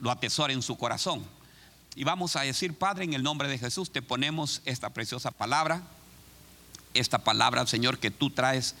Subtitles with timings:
[0.00, 1.24] lo atesore en su corazón.
[1.94, 5.82] Y vamos a decir, Padre, en el nombre de Jesús te ponemos esta preciosa palabra,
[6.94, 8.74] esta palabra, Señor, que tú traes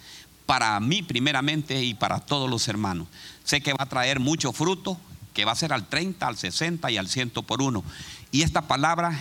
[0.46, 3.08] para mí primeramente y para todos los hermanos.
[3.44, 4.98] Sé que va a traer mucho fruto,
[5.34, 7.84] que va a ser al 30, al 60 y al 100 por uno.
[8.30, 9.20] Y esta palabra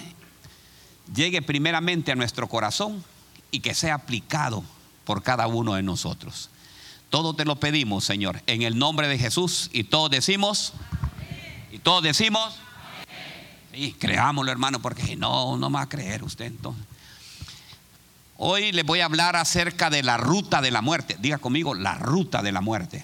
[1.13, 3.03] llegue primeramente a nuestro corazón
[3.51, 4.63] y que sea aplicado
[5.05, 6.49] por cada uno de nosotros.
[7.09, 9.69] Todo te lo pedimos, Señor, en el nombre de Jesús.
[9.71, 10.73] Y todos decimos,
[11.71, 12.55] y todos decimos,
[13.73, 16.85] y creámoslo, hermano, porque no, no va a creer usted entonces.
[18.37, 21.17] Hoy les voy a hablar acerca de la ruta de la muerte.
[21.19, 23.03] Diga conmigo, la ruta de la muerte.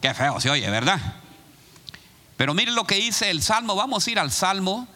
[0.00, 1.00] Qué feo se oye, ¿verdad?
[2.36, 3.76] Pero miren lo que dice el Salmo.
[3.76, 4.88] Vamos a ir al Salmo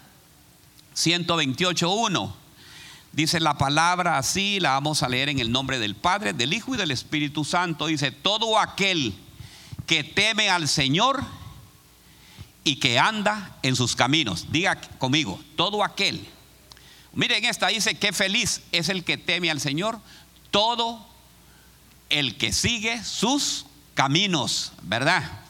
[0.97, 2.33] 128.1.
[3.13, 6.75] Dice la palabra así, la vamos a leer en el nombre del Padre, del Hijo
[6.75, 7.87] y del Espíritu Santo.
[7.87, 9.15] Dice, todo aquel
[9.87, 11.23] que teme al Señor
[12.65, 14.47] y que anda en sus caminos.
[14.51, 16.27] Diga conmigo, todo aquel.
[17.13, 20.01] Miren esta, dice, qué feliz es el que teme al Señor,
[20.51, 21.07] todo
[22.09, 25.41] el que sigue sus caminos, ¿verdad?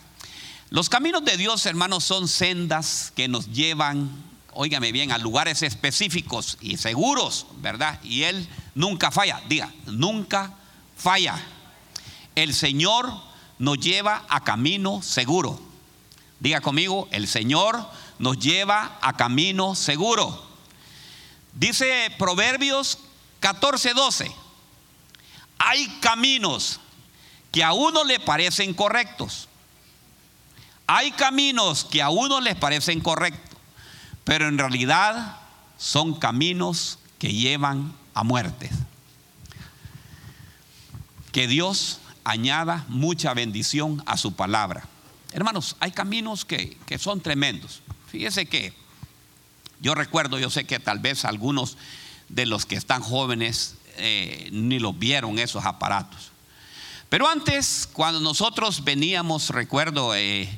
[0.70, 4.10] Los caminos de Dios, hermanos, son sendas que nos llevan
[4.54, 7.98] óigame bien, a lugares específicos y seguros, ¿verdad?
[8.02, 10.54] Y Él nunca falla, diga, nunca
[10.96, 11.40] falla.
[12.34, 13.12] El Señor
[13.58, 15.60] nos lleva a camino seguro.
[16.42, 20.44] Diga conmigo, el Señor nos lleva a camino seguro.
[21.54, 22.98] Dice Proverbios
[23.40, 24.32] 14, 12,
[25.58, 26.80] hay caminos
[27.52, 29.48] que a uno le parecen correctos.
[30.86, 33.52] Hay caminos que a uno les parecen correctos
[34.24, 35.36] pero en realidad
[35.78, 38.70] son caminos que llevan a muerte.
[41.32, 44.84] Que Dios añada mucha bendición a su palabra.
[45.32, 47.82] Hermanos, hay caminos que, son tremendos.
[48.08, 48.72] Fíjese que
[49.80, 51.76] yo recuerdo, yo sé que tal vez algunos
[52.28, 56.30] de los que están jóvenes eh, ni los vieron esos aparatos.
[57.08, 60.48] Pero antes, cuando nosotros veníamos, recuerdo, eh,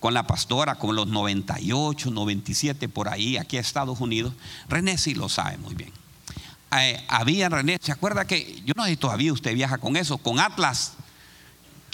[0.00, 4.34] con la pastora, con los 98, 97 por ahí, aquí a Estados Unidos.
[4.68, 5.92] René sí lo sabe muy bien.
[6.78, 10.18] Eh, había René, ¿se acuerda que yo no sé si todavía usted viaja con eso,
[10.18, 10.92] con Atlas?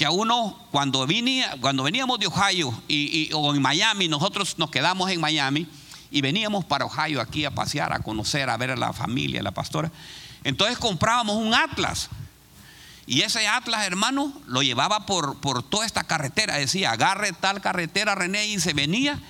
[0.02, 5.08] Que uno, cuando, venía, cuando veníamos de Ohio y, o en Miami, nosotros nos quedamos
[5.12, 5.68] en Miami
[6.10, 9.44] y veníamos para Ohio aquí a pasear, a conocer, a ver a la familia, a
[9.44, 9.92] la pastora.
[10.42, 12.08] Entonces comprábamos un Atlas
[13.06, 16.56] y ese Atlas, hermano, lo llevaba por, por toda esta carretera.
[16.56, 19.20] Decía, agarre tal carretera, René, y se venía.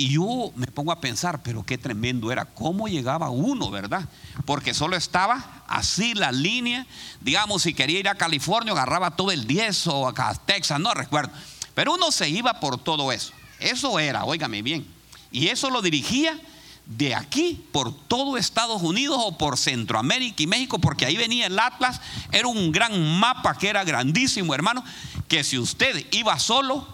[0.00, 4.08] Y yo me pongo a pensar, pero qué tremendo era, cómo llegaba uno, ¿verdad?
[4.44, 6.86] Porque solo estaba así la línea.
[7.20, 11.32] Digamos, si quería ir a California, agarraba todo el 10 o a Texas, no recuerdo.
[11.74, 13.32] Pero uno se iba por todo eso.
[13.58, 14.86] Eso era, óigame bien.
[15.32, 16.38] Y eso lo dirigía
[16.86, 21.58] de aquí por todo Estados Unidos o por Centroamérica y México, porque ahí venía el
[21.58, 22.00] Atlas,
[22.30, 24.84] era un gran mapa que era grandísimo, hermano,
[25.26, 26.86] que si usted iba solo,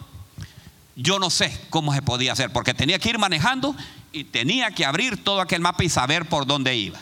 [0.96, 3.74] yo no sé cómo se podía hacer, porque tenía que ir manejando
[4.12, 7.00] y tenía que abrir todo aquel mapa y saber por dónde iba.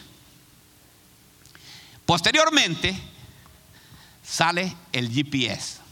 [2.07, 2.99] Posteriormente
[4.23, 5.83] sale el GPS.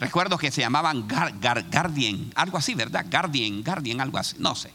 [0.00, 3.06] Recuerdo que se llamaban Guardian, algo así, ¿verdad?
[3.10, 4.72] Guardian, Guardian, algo así, no sé.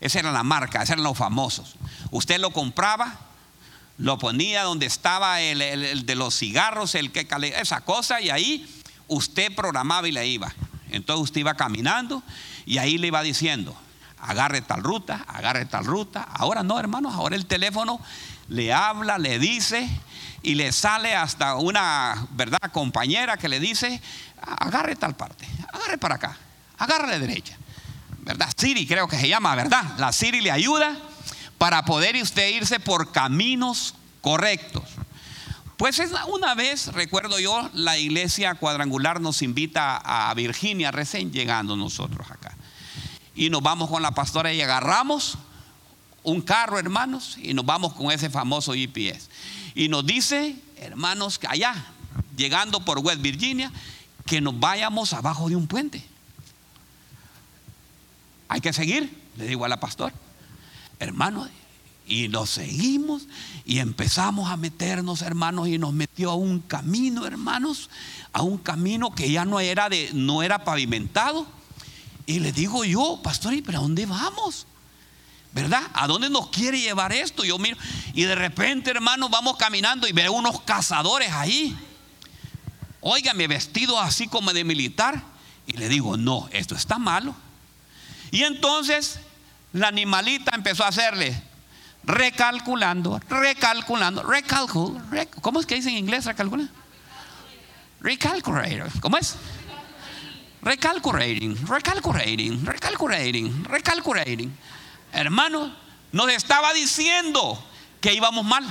[0.00, 1.74] Esa era la marca, esos eran los famosos.
[2.10, 3.18] Usted lo compraba,
[3.98, 7.26] lo ponía donde estaba el, de los cigarros, el que
[7.56, 10.52] esa cosa, y ahí usted programaba y le iba.
[10.90, 12.22] Entonces usted iba caminando
[12.66, 13.76] y ahí le iba diciendo,
[14.20, 16.22] agarre tal ruta, agarre tal ruta.
[16.22, 18.00] Ahora no, hermanos, ahora el teléfono
[18.48, 19.88] le habla, le dice
[20.42, 22.60] y le sale hasta una, ¿verdad?
[22.72, 24.00] Compañera que le dice,
[24.40, 26.36] agarre tal parte, agarre para acá,
[26.78, 27.56] agarre la derecha.
[28.18, 28.48] ¿Verdad?
[28.56, 29.82] Siri creo que se llama, ¿verdad?
[29.98, 30.96] La Siri le ayuda
[31.58, 34.84] para poder usted irse por caminos correctos.
[35.82, 42.30] Pues una vez, recuerdo yo, la iglesia cuadrangular nos invita a Virginia, recién llegando nosotros
[42.30, 42.56] acá.
[43.34, 45.38] Y nos vamos con la pastora y agarramos
[46.22, 49.28] un carro, hermanos, y nos vamos con ese famoso GPS.
[49.74, 51.74] Y nos dice, hermanos, que allá,
[52.36, 53.72] llegando por West Virginia,
[54.24, 56.06] que nos vayamos abajo de un puente.
[58.48, 60.14] Hay que seguir, le digo a la pastora.
[61.00, 61.48] Hermano,
[62.06, 63.28] y nos seguimos
[63.64, 67.90] y empezamos a meternos, hermanos, y nos metió a un camino, hermanos,
[68.32, 71.46] a un camino que ya no era de no era pavimentado.
[72.26, 74.66] Y le digo yo, pastor, ¿y para dónde vamos?
[75.52, 75.82] ¿Verdad?
[75.92, 77.44] ¿A dónde nos quiere llevar esto?
[77.44, 77.76] Yo miro
[78.14, 81.76] y de repente, hermanos, vamos caminando y veo unos cazadores ahí
[83.02, 85.22] óigame, vestido así como de militar,
[85.66, 87.36] Y le digo, no, esto está malo.
[88.32, 89.20] Y entonces
[89.72, 91.40] la animalita empezó a hacerle
[92.04, 95.00] recalculando, recalculando, recalcul,
[95.40, 96.68] ¿cómo es que dice en inglés recalcula?
[98.00, 99.36] Recalculator, ¿cómo es?
[100.62, 104.56] Recalculating, recalculating, recalculating, recalculating.
[105.12, 105.74] Hermano,
[106.12, 107.62] nos estaba diciendo
[108.00, 108.64] que íbamos mal.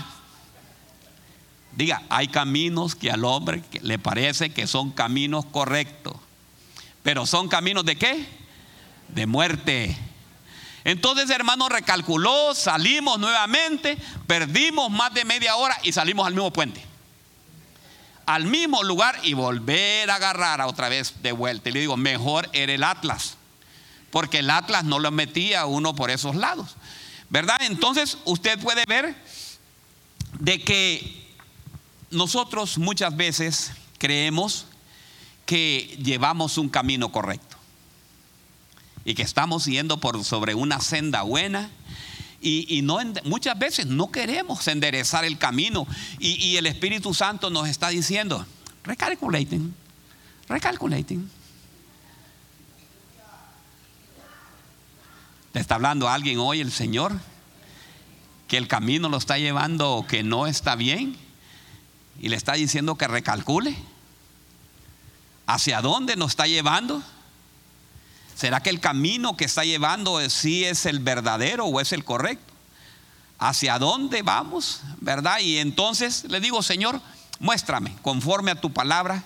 [1.76, 6.16] Diga, hay caminos que al hombre le parece que son caminos correctos,
[7.04, 8.26] pero son caminos de qué?
[9.08, 9.98] De muerte.
[10.84, 16.84] Entonces, hermano, recalculó, salimos nuevamente, perdimos más de media hora y salimos al mismo puente.
[18.26, 21.70] Al mismo lugar y volver a agarrar otra vez de vuelta.
[21.70, 23.36] Y le digo, mejor era el Atlas,
[24.10, 26.76] porque el Atlas no lo metía uno por esos lados.
[27.30, 27.62] ¿Verdad?
[27.62, 29.16] Entonces, usted puede ver
[30.40, 31.30] de que
[32.10, 34.66] nosotros muchas veces creemos
[35.46, 37.51] que llevamos un camino correcto
[39.06, 41.70] y que estamos yendo por sobre una senda buena.
[42.44, 45.86] Y, no, muchas veces no queremos enderezar el camino.
[46.20, 48.46] Y, y el Espíritu Santo nos está diciendo,
[48.84, 49.74] recalculating,
[50.48, 51.30] recalculating.
[55.54, 57.20] ¿Le está hablando alguien hoy el Señor?
[58.48, 61.16] Que el camino lo está llevando que no está bien.
[62.20, 63.76] Y le está diciendo que recalcule.
[65.46, 67.04] ¿Hacia dónde nos está llevando?
[68.42, 72.52] ¿Será que el camino que está llevando sí es el verdadero o es el correcto?
[73.38, 74.82] ¿Hacia dónde vamos?
[75.00, 75.42] ¿Verdad?
[75.42, 77.00] Y entonces le digo, Señor,
[77.40, 79.24] muéstrame, conforme a tu palabra,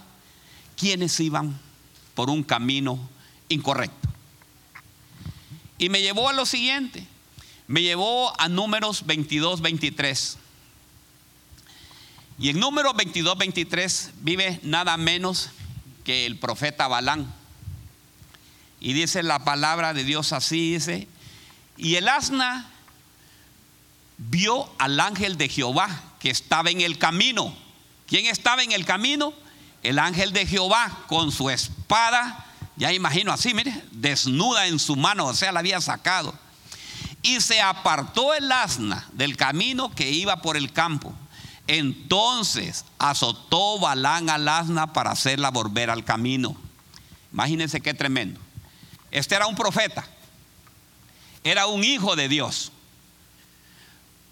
[0.76, 1.58] quiénes iban
[2.14, 3.00] por un camino
[3.48, 4.10] incorrecto.
[5.78, 7.08] Y me llevó a lo siguiente,
[7.68, 10.38] me llevó a números 22, 23.
[12.38, 15.52] Y en números 22, 23 vive nada menos
[16.04, 17.45] que el profeta Balán.
[18.80, 21.08] Y dice la palabra de Dios así, dice,
[21.78, 22.70] y el asna
[24.18, 25.90] vio al ángel de Jehová
[26.20, 27.56] que estaba en el camino.
[28.08, 29.34] ¿Quién estaba en el camino?
[29.84, 32.46] El ángel de Jehová con su espada,
[32.76, 36.34] ya imagino así, mire, desnuda en su mano, o sea, la había sacado.
[37.22, 41.14] Y se apartó el asna del camino que iba por el campo.
[41.68, 46.56] Entonces azotó Balán al asna para hacerla volver al camino.
[47.34, 48.40] Imagínense qué tremendo.
[49.16, 50.06] Este era un profeta.
[51.42, 52.74] Era un hijo de Dios.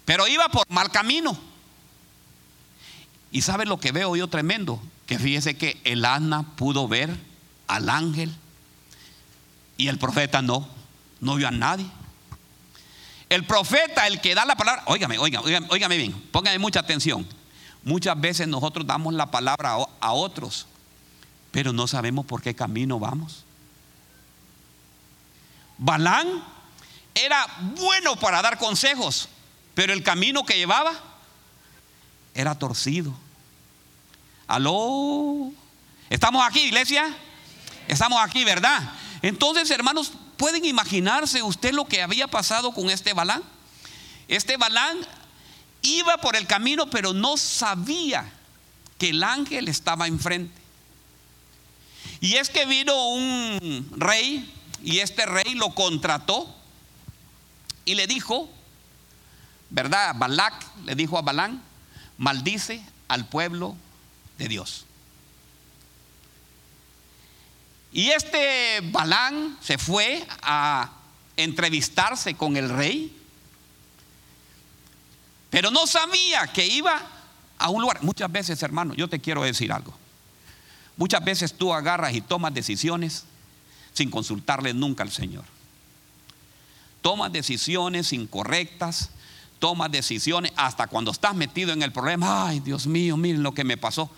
[0.04, 1.38] Pero iba por mal camino.
[3.32, 7.16] Y sabe lo que veo yo tremendo, que fíjese que el asna pudo ver
[7.66, 8.36] al ángel
[9.78, 10.68] y el profeta no,
[11.18, 11.86] no vio a nadie.
[13.30, 17.26] El profeta, el que da la palabra, óigame, óigame, óigame bien, póngame mucha atención.
[17.84, 20.66] Muchas veces nosotros damos la palabra a otros,
[21.52, 23.44] pero no sabemos por qué camino vamos.
[25.78, 26.44] Balán
[27.14, 29.28] era bueno para dar consejos,
[29.74, 30.92] pero el camino que llevaba
[32.34, 33.14] era torcido.
[34.46, 35.52] Aló,
[36.10, 37.14] estamos aquí, iglesia.
[37.88, 38.92] Estamos aquí, ¿verdad?
[39.22, 43.42] Entonces, hermanos, ¿pueden imaginarse usted lo que había pasado con este Balán?
[44.28, 44.98] Este Balán
[45.82, 48.30] iba por el camino, pero no sabía
[48.98, 50.60] que el ángel estaba enfrente.
[52.20, 54.50] Y es que vino un rey
[54.84, 56.54] y este rey lo contrató
[57.86, 58.50] y le dijo,
[59.70, 60.14] ¿verdad?
[60.14, 61.62] Balac le dijo a Balán,
[62.18, 63.76] maldice al pueblo
[64.36, 64.84] de Dios.
[67.92, 70.90] Y este Balán se fue a
[71.38, 73.16] entrevistarse con el rey,
[75.48, 77.00] pero no sabía que iba
[77.56, 78.02] a un lugar.
[78.02, 79.96] Muchas veces, hermano, yo te quiero decir algo.
[80.98, 83.24] Muchas veces tú agarras y tomas decisiones
[83.94, 85.44] sin consultarle nunca al Señor.
[87.00, 89.10] Toma decisiones incorrectas,
[89.58, 92.48] toma decisiones hasta cuando estás metido en el problema.
[92.48, 94.10] Ay, Dios mío, miren lo que me pasó.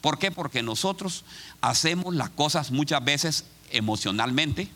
[0.00, 0.30] ¿Por qué?
[0.30, 1.24] Porque nosotros
[1.60, 4.68] hacemos las cosas muchas veces emocionalmente.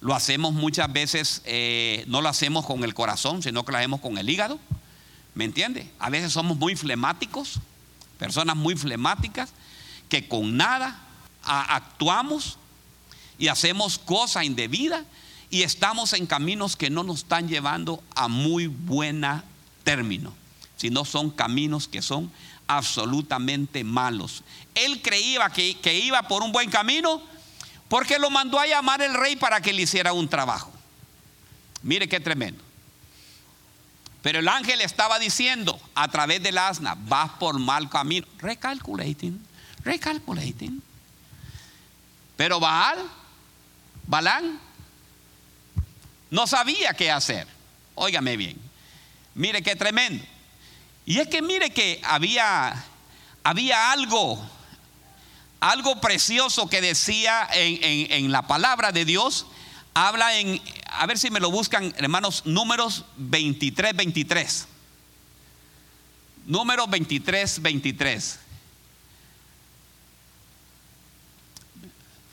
[0.00, 4.00] Lo hacemos muchas veces, eh, no lo hacemos con el corazón, sino que lo hacemos
[4.00, 4.58] con el hígado.
[5.34, 5.90] ¿Me entiende?
[5.98, 7.60] A veces somos muy flemáticos,
[8.18, 9.50] personas muy flemáticas,
[10.08, 11.00] que con nada
[11.42, 12.58] actuamos
[13.38, 15.04] y hacemos cosa indebida
[15.50, 19.44] y estamos en caminos que no nos están llevando a muy buena
[19.84, 20.34] término,
[20.76, 22.32] sino son caminos que son
[22.66, 24.42] absolutamente malos.
[24.74, 27.22] Él creía que, que iba por un buen camino
[27.88, 30.72] porque lo mandó a llamar el rey para que le hiciera un trabajo.
[31.82, 32.62] Mire qué tremendo.
[34.22, 38.26] Pero el ángel estaba diciendo a través del asna, vas por mal camino.
[38.38, 39.38] Recalculating,
[39.84, 40.82] recalculating.
[42.34, 42.98] Pero Baal,
[44.06, 44.60] Balán,
[46.30, 47.46] no sabía qué hacer.
[47.94, 48.58] Óigame bien.
[49.34, 50.24] Mire qué tremendo.
[51.06, 52.84] Y es que mire que había,
[53.42, 54.44] había algo,
[55.60, 59.46] algo precioso que decía en, en la palabra de Dios.
[59.94, 64.68] Habla en, a ver si me lo buscan, hermanos, números 23, 23.
[66.46, 68.40] Números 23, 23.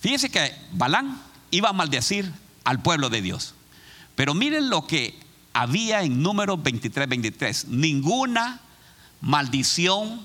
[0.01, 2.31] Fíjese que Balán iba a maldecir
[2.63, 3.53] al pueblo de Dios.
[4.15, 5.17] Pero miren lo que
[5.53, 7.65] había en números 23, 23.
[7.67, 8.61] Ninguna
[9.19, 10.21] maldición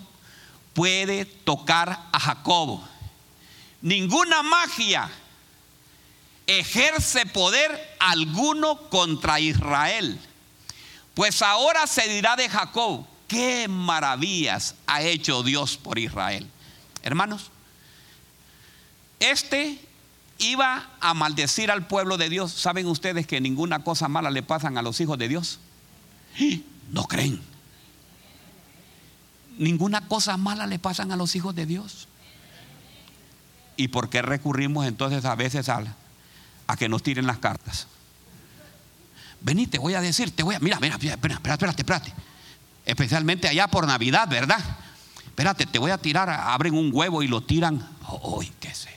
[0.75, 2.81] puede tocar a Jacob.
[3.83, 5.11] Ninguna magia
[6.47, 10.19] ejerce poder alguno contra Israel.
[11.15, 16.49] Pues ahora se dirá de Jacob, qué maravillas ha hecho Dios por Israel.
[17.03, 17.51] Hermanos,
[19.19, 19.81] este
[20.39, 22.53] iba a maldecir al pueblo de Dios.
[22.53, 25.61] ¿Saben ustedes que ninguna cosa mala le pasan a los hijos de Dios?
[26.93, 27.41] No creen.
[29.59, 32.09] Ninguna cosa mala le pasan a los hijos de Dios.
[33.77, 35.85] ¿Y por qué recurrimos entonces a veces a,
[36.79, 37.87] que nos tiren las cartas?
[39.41, 40.61] Vení, te voy a decir, te voy a.
[40.61, 42.13] Mira, mira, espérate, espérate, espérate.
[42.85, 44.63] Especialmente allá por Navidad, ¿verdad?
[45.25, 47.87] Espérate, te voy a tirar, abren un huevo y lo tiran.
[48.23, 48.96] ¡Uy, qué sé!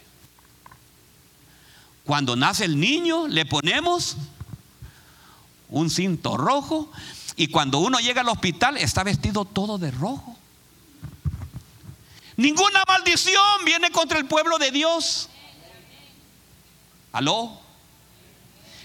[2.10, 4.18] Cuando nace el niño, le ponemos
[5.68, 6.92] un cinto rojo
[7.36, 10.36] y cuando uno llega al hospital está vestido todo de rojo.
[12.36, 15.30] Ninguna maldición viene contra el pueblo de Dios.
[17.12, 17.62] ¿Aló?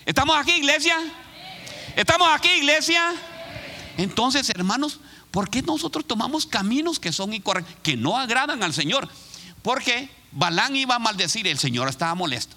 [0.05, 0.95] ¿Estamos aquí, iglesia?
[1.97, 3.11] ¿Estamos aquí, iglesia?
[3.97, 5.01] Entonces, hermanos,
[5.31, 9.09] ¿por qué nosotros tomamos caminos que son incorrectos, que no agradan al Señor?
[9.63, 12.57] Porque Balán iba a maldecir, el Señor estaba molesto.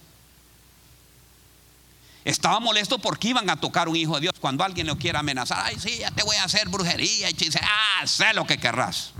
[2.27, 4.33] Estaba molesto porque iban a tocar un hijo de Dios.
[4.37, 8.05] Cuando alguien lo quiera amenazar, ay, sí, ya te voy a hacer brujería, y ah,
[8.05, 9.13] sé lo que querrás.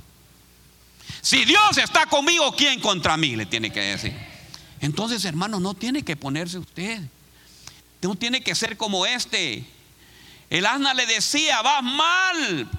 [1.22, 3.38] Si Dios está conmigo, ¿quién contra mí?
[3.38, 4.14] Le tiene que decir.
[4.82, 7.00] Entonces, hermano, no tiene que ponerse usted.
[8.02, 9.66] No tiene que ser como este.
[10.50, 12.70] El asna le decía, vas mal.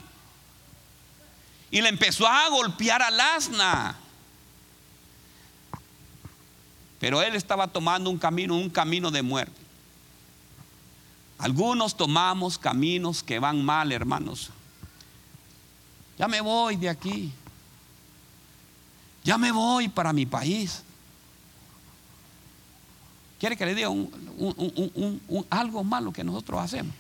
[1.71, 3.97] Y le empezó a golpear al asna.
[7.01, 9.68] Pero él estaba tomando un camino, un camino de muerte.
[11.39, 14.51] Algunos tomamos caminos que van mal, hermanos.
[16.19, 17.33] Ya me voy de aquí.
[19.23, 20.83] Ya me voy para mi país.
[23.39, 23.91] ¿Quiere que le diga
[25.51, 26.95] algo malo que nosotros hacemos?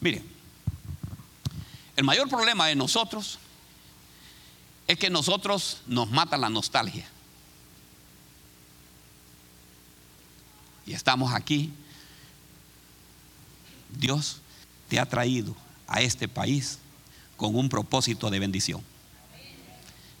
[0.00, 0.22] Mire,
[1.94, 3.38] el mayor problema de nosotros
[4.86, 7.06] es que nosotros nos mata la nostalgia.
[10.86, 11.70] Y estamos aquí
[13.96, 14.40] Dios
[14.88, 15.54] te ha traído
[15.86, 16.78] a este país
[17.36, 18.82] con un propósito de bendición.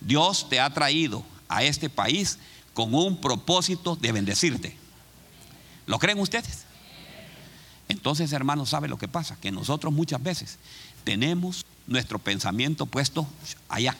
[0.00, 2.38] Dios te ha traído a este país
[2.74, 4.76] con un propósito de bendecirte.
[5.86, 6.64] ¿Lo creen ustedes?
[7.88, 9.36] Entonces, hermanos, ¿sabe lo que pasa?
[9.40, 10.58] Que nosotros muchas veces
[11.04, 13.26] tenemos nuestro pensamiento puesto
[13.68, 13.96] allá.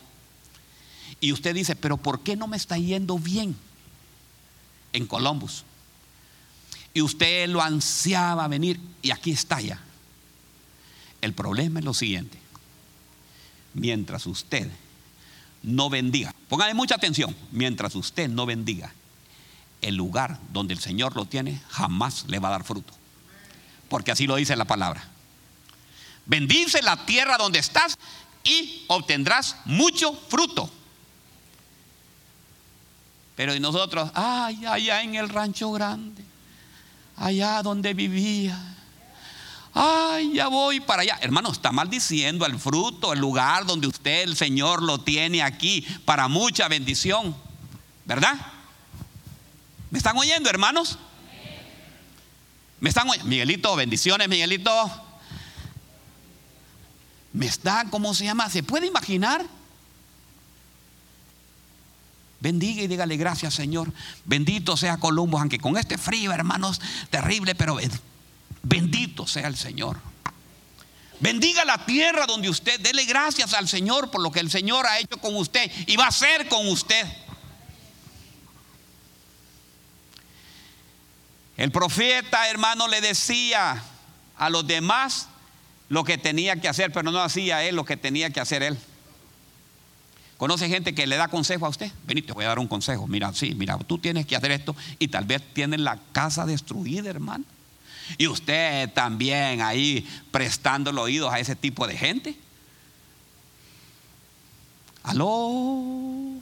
[1.20, 3.56] Y usted dice, pero ¿por qué no me está yendo bien
[4.92, 5.64] en Columbus?
[6.98, 9.78] Y usted lo ansiaba venir y aquí está ya.
[11.20, 12.36] El problema es lo siguiente.
[13.74, 14.68] Mientras usted
[15.62, 18.92] no bendiga, póngale mucha atención, mientras usted no bendiga
[19.80, 22.92] el lugar donde el Señor lo tiene, jamás le va a dar fruto.
[23.88, 25.08] Porque así lo dice la palabra.
[26.26, 27.96] Bendice la tierra donde estás
[28.42, 30.68] y obtendrás mucho fruto.
[33.36, 36.27] Pero y nosotros, ay, allá en el rancho grande
[37.18, 38.58] allá donde vivía.
[39.74, 41.18] Ay, ya voy para allá.
[41.20, 46.28] Hermano, está maldiciendo el fruto, el lugar donde usted, el Señor, lo tiene aquí para
[46.28, 47.36] mucha bendición.
[48.04, 48.34] ¿Verdad?
[49.90, 50.98] ¿Me están oyendo, hermanos?
[52.80, 53.28] ¿Me están oyendo?
[53.28, 54.90] Miguelito, bendiciones, Miguelito.
[57.32, 58.48] ¿Me está, cómo se llama?
[58.48, 59.44] ¿Se puede imaginar?
[62.40, 63.92] Bendiga y dígale gracias, Señor.
[64.24, 66.80] Bendito sea Columbus, aunque con este frío, hermanos,
[67.10, 67.78] terrible, pero
[68.62, 69.98] bendito sea el Señor.
[71.20, 75.00] Bendiga la tierra donde usted, dele gracias al Señor por lo que el Señor ha
[75.00, 77.04] hecho con usted y va a hacer con usted.
[81.56, 83.82] El profeta, hermano, le decía
[84.36, 85.26] a los demás
[85.88, 88.78] lo que tenía que hacer, pero no hacía él lo que tenía que hacer él.
[90.38, 91.90] ¿Conoce gente que le da consejo a usted?
[92.06, 93.08] Vení, te voy a dar un consejo.
[93.08, 97.10] Mira, sí, mira, tú tienes que hacer esto y tal vez tienen la casa destruida,
[97.10, 97.44] hermano.
[98.16, 102.36] Y usted también ahí prestando los oídos a ese tipo de gente.
[105.02, 106.38] Aló.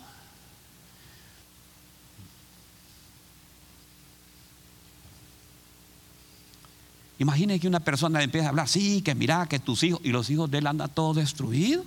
[7.18, 10.28] Imagine que una persona empieza a hablar, sí, que mira, que tus hijos, y los
[10.28, 11.86] hijos de él andan todos destruidos.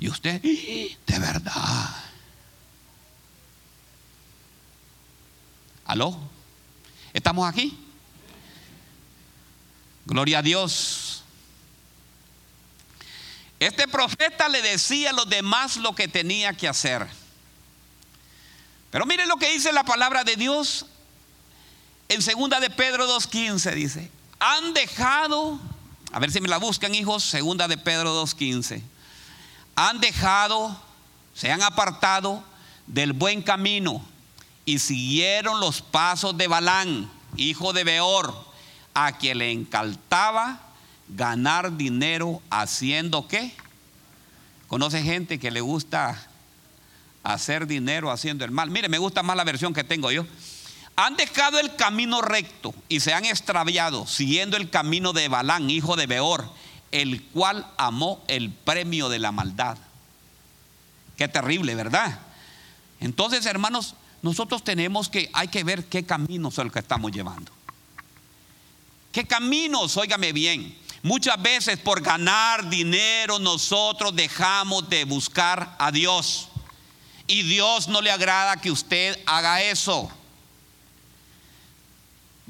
[0.00, 1.94] Y usted, de verdad.
[5.84, 6.18] ¿Aló?
[7.12, 7.78] ¿Estamos aquí?
[10.06, 11.22] Gloria a Dios.
[13.60, 17.06] Este profeta le decía a los demás lo que tenía que hacer.
[18.90, 20.86] Pero mire lo que dice la palabra de Dios
[22.08, 25.60] en segunda de Pedro 2.15 dice, han dejado,
[26.10, 28.82] a ver si me la buscan hijos, segunda de Pedro 2.15,
[29.88, 30.76] han dejado,
[31.34, 32.44] se han apartado
[32.86, 34.04] del buen camino
[34.64, 38.34] y siguieron los pasos de Balán, hijo de Beor,
[38.92, 40.60] a quien le encantaba
[41.08, 43.54] ganar dinero haciendo qué?
[44.68, 46.28] Conoce gente que le gusta
[47.22, 48.70] hacer dinero haciendo el mal.
[48.70, 50.26] Mire, me gusta más la versión que tengo yo.
[50.96, 55.96] Han dejado el camino recto y se han extraviado siguiendo el camino de Balán, hijo
[55.96, 56.50] de Beor,
[56.92, 59.78] el cual amó el premio de la maldad.
[61.16, 62.18] Qué terrible, ¿verdad?
[63.00, 67.52] Entonces, hermanos, nosotros tenemos que, hay que ver qué caminos son los que estamos llevando.
[69.12, 69.96] ¿Qué caminos?
[69.96, 70.76] Óigame bien.
[71.02, 76.48] Muchas veces por ganar dinero nosotros dejamos de buscar a Dios.
[77.26, 80.10] Y Dios no le agrada que usted haga eso.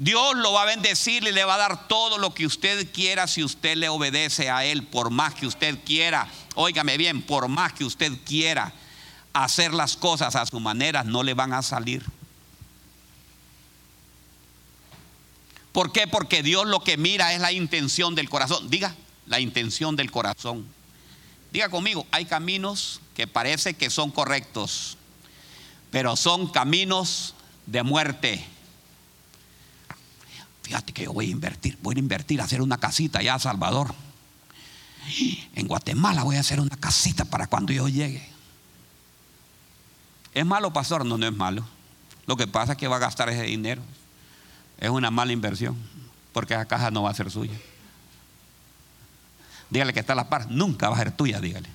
[0.01, 3.27] Dios lo va a bendecir y le va a dar todo lo que usted quiera
[3.27, 6.27] si usted le obedece a Él, por más que usted quiera.
[6.55, 8.73] Óigame bien, por más que usted quiera
[9.31, 12.03] hacer las cosas a su manera, no le van a salir.
[15.71, 16.07] ¿Por qué?
[16.07, 18.71] Porque Dios lo que mira es la intención del corazón.
[18.71, 18.95] Diga,
[19.27, 20.65] la intención del corazón.
[21.51, 24.97] Diga conmigo, hay caminos que parece que son correctos,
[25.91, 27.35] pero son caminos
[27.67, 28.43] de muerte.
[30.63, 33.39] Fíjate que yo voy a invertir, voy a invertir a hacer una casita allá a
[33.39, 33.93] Salvador.
[35.55, 38.27] En Guatemala voy a hacer una casita para cuando yo llegue.
[40.33, 41.05] ¿Es malo, pastor?
[41.05, 41.65] No, no es malo.
[42.27, 43.81] Lo que pasa es que va a gastar ese dinero
[44.81, 45.77] es una mala inversión,
[46.33, 47.57] porque esa caja no va a ser suya.
[49.69, 51.69] Dígale que está a la par, nunca va a ser tuya, dígale.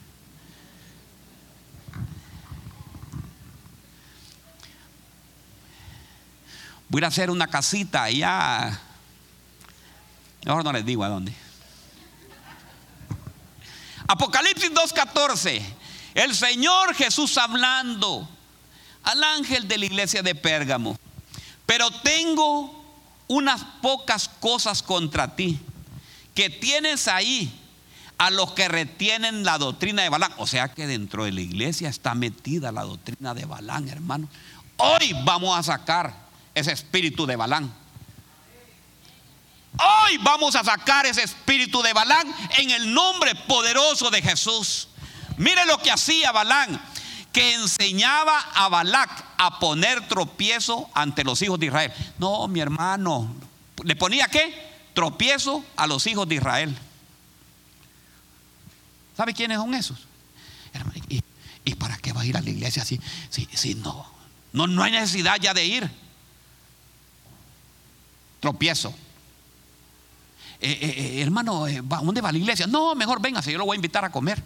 [6.89, 8.81] Voy a hacer una casita allá.
[10.45, 11.35] Mejor no les digo a dónde.
[14.07, 15.63] Apocalipsis 2.14.
[16.15, 18.29] El Señor Jesús hablando
[19.03, 20.97] al ángel de la iglesia de Pérgamo.
[21.67, 22.85] Pero tengo
[23.29, 25.59] unas pocas cosas contra ti,
[26.35, 27.53] que tienes ahí
[28.19, 30.33] a los que retienen la doctrina de Balán.
[30.37, 34.29] O sea que dentro de la iglesia está metida la doctrina de Balán, hermano.
[34.77, 36.26] Hoy vamos a sacar
[36.57, 37.73] ese espíritu de Balán.
[39.79, 44.89] Hoy vamos a sacar ese espíritu de Balán en el nombre poderoso de Jesús.
[45.37, 46.81] Mire lo que hacía Balán
[47.31, 51.93] que enseñaba a Balac a poner tropiezo ante los hijos de Israel.
[52.19, 53.35] No, mi hermano,
[53.85, 54.73] ¿le ponía qué?
[54.95, 56.75] Tropiezo a los hijos de Israel.
[59.15, 59.99] ¿Sabe quiénes son esos?
[61.67, 64.07] ¿Y, para qué va a ir a la iglesia si, si, no,
[64.55, 64.67] no?
[64.67, 66.06] No hay necesidad ya de ir.
[68.41, 68.95] Tropiezo.
[70.61, 71.67] Eh, eh, eh, hermano,
[72.03, 72.67] ¿dónde va la iglesia?
[72.67, 74.43] No, mejor véngase, yo lo voy a invitar a comer.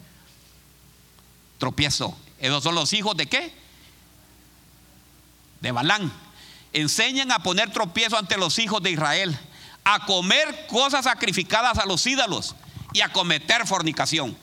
[1.58, 2.16] Tropiezo.
[2.38, 3.52] Esos son los hijos de qué?
[5.60, 6.12] De Balán.
[6.72, 9.38] Enseñan a poner tropiezo ante los hijos de Israel,
[9.84, 12.54] a comer cosas sacrificadas a los ídolos
[12.92, 14.36] y a cometer fornicación.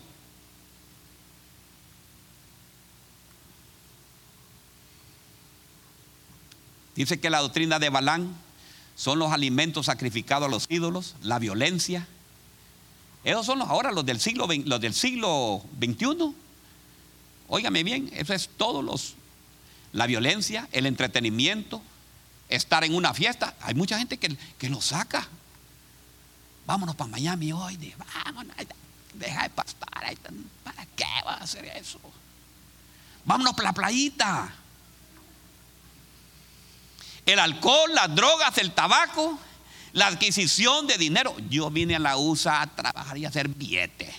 [6.96, 8.36] Dice que la doctrina de Balán
[8.98, 12.06] son los alimentos sacrificados a los ídolos, la violencia.
[13.24, 16.34] Esos son los, ahora los del siglo, los del siglo XXI
[17.50, 19.16] Óigame bien, eso es todos los,
[19.94, 21.82] la violencia, el entretenimiento,
[22.50, 23.56] estar en una fiesta.
[23.62, 25.28] Hay mucha gente que, que lo saca.
[26.66, 27.94] Vámonos para Miami hoy.
[28.26, 28.54] vámonos,
[29.14, 29.88] deja de pastar.
[30.64, 32.00] ¿Para qué va a hacer eso?
[33.24, 34.54] Vámonos para la playita.
[37.28, 39.38] El alcohol, las drogas, el tabaco,
[39.92, 41.36] la adquisición de dinero.
[41.50, 44.16] Yo vine a la USA a trabajar y a hacer billetes.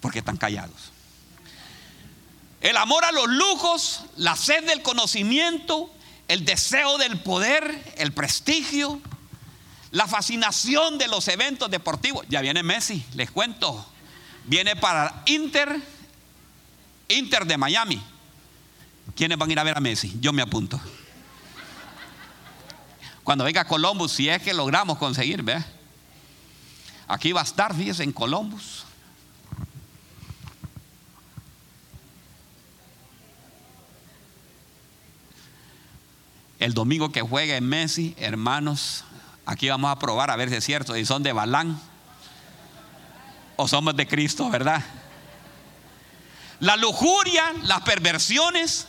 [0.00, 0.90] Porque están callados.
[2.60, 5.88] El amor a los lujos, la sed del conocimiento,
[6.26, 9.00] el deseo del poder, el prestigio,
[9.92, 12.26] la fascinación de los eventos deportivos.
[12.28, 13.86] Ya viene Messi, les cuento.
[14.46, 15.80] Viene para Inter,
[17.10, 18.00] Inter de Miami.
[19.14, 20.16] ¿Quiénes van a ir a ver a Messi?
[20.20, 20.80] Yo me apunto.
[23.24, 25.62] Cuando venga Columbus, si es que logramos conseguir, ¿ve?
[27.06, 28.84] Aquí va a estar, fíjese, en Columbus.
[36.58, 39.04] El domingo que juegue en Messi, hermanos,
[39.46, 41.80] aquí vamos a probar a ver si es cierto, si son de Balán
[43.56, 44.84] o somos de Cristo, ¿verdad?
[46.60, 48.86] La lujuria, las perversiones,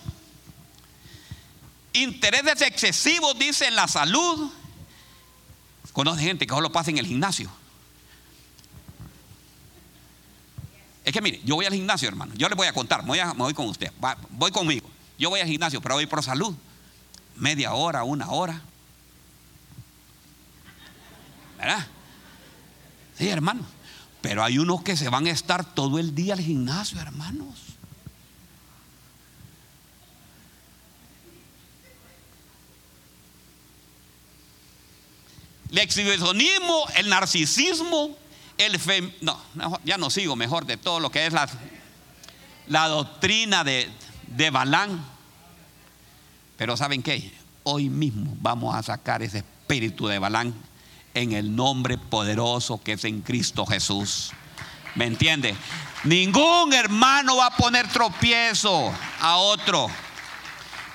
[1.94, 4.52] intereses excesivos, dice, en la salud.
[5.94, 7.50] Conoce gente que solo pasa en el gimnasio.
[11.04, 12.34] Es que mire, yo voy al gimnasio, hermano.
[12.36, 13.92] Yo les voy a contar, voy, a, voy con usted,
[14.30, 14.90] voy conmigo.
[15.18, 16.56] Yo voy al gimnasio, pero voy por salud.
[17.36, 18.62] Media hora, una hora.
[21.58, 21.88] ¿Verdad?
[23.18, 23.66] Sí, hermano.
[24.22, 27.72] Pero hay unos que se van a estar todo el día al gimnasio, hermanos.
[35.72, 38.16] El exhibicionismo, el narcisismo,
[38.58, 39.40] el fem no,
[39.86, 41.50] ya no sigo mejor de todo lo que es la,
[42.68, 43.90] la doctrina de,
[44.28, 45.04] de Balán.
[46.58, 47.34] Pero ¿saben qué?
[47.64, 50.54] Hoy mismo vamos a sacar ese espíritu de Balán
[51.14, 54.32] en el nombre poderoso que es en Cristo Jesús.
[54.96, 55.56] ¿Me entiende?
[56.04, 59.88] Ningún hermano va a poner tropiezo a otro.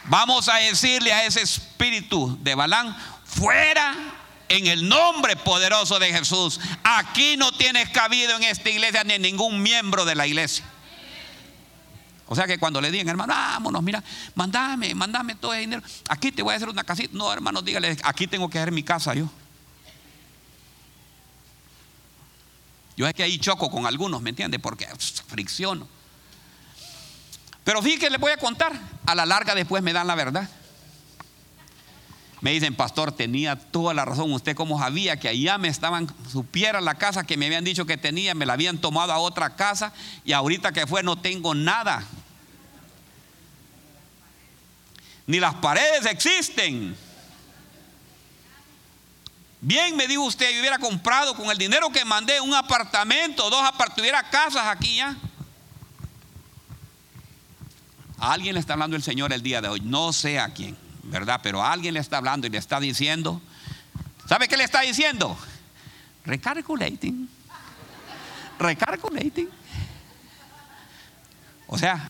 [0.05, 3.95] Vamos a decirle a ese espíritu de Balán, fuera
[4.49, 6.61] en el nombre poderoso de Jesús.
[6.85, 10.65] Aquí no tienes cabido en esta iglesia ni en ningún miembro de la iglesia.
[12.29, 14.03] O sea que cuando le digan, hermano, vámonos, mira,
[14.35, 15.83] mandame, mandame todo el dinero.
[16.09, 17.11] Aquí te voy a hacer una casita.
[17.13, 19.31] No, hermano, dígale, aquí tengo que hacer mi casa yo.
[22.97, 24.59] Yo es que ahí choco con algunos, ¿me entiende?
[24.59, 24.89] Porque
[25.29, 25.87] fricciono.
[27.65, 28.73] Pero fíjate que les voy a contar.
[29.05, 30.49] A la larga después me dan la verdad.
[32.41, 34.33] Me dicen, pastor, tenía toda la razón.
[34.33, 37.97] Usted como sabía que allá me estaban, supiera la casa que me habían dicho que
[37.97, 39.93] tenía, me la habían tomado a otra casa
[40.25, 42.05] y ahorita que fue no tengo nada.
[45.27, 46.97] Ni las paredes existen.
[49.67, 53.63] Bien, me dijo usted, yo hubiera comprado con el dinero que mandé un apartamento, dos
[53.63, 55.17] apartamentos, tuviera casas aquí ya.
[58.17, 60.77] A alguien le está hablando el Señor el día de hoy, no sé a quién,
[61.03, 61.41] ¿verdad?
[61.43, 63.43] Pero a alguien le está hablando y le está diciendo,
[64.29, 65.37] ¿sabe qué le está diciendo?
[66.25, 67.29] Recalculating.
[68.61, 69.51] Recalculating.
[71.67, 72.09] O sea,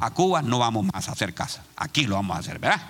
[0.00, 2.82] a Cuba no vamos más a hacer casa, aquí lo vamos a hacer, ¿verdad?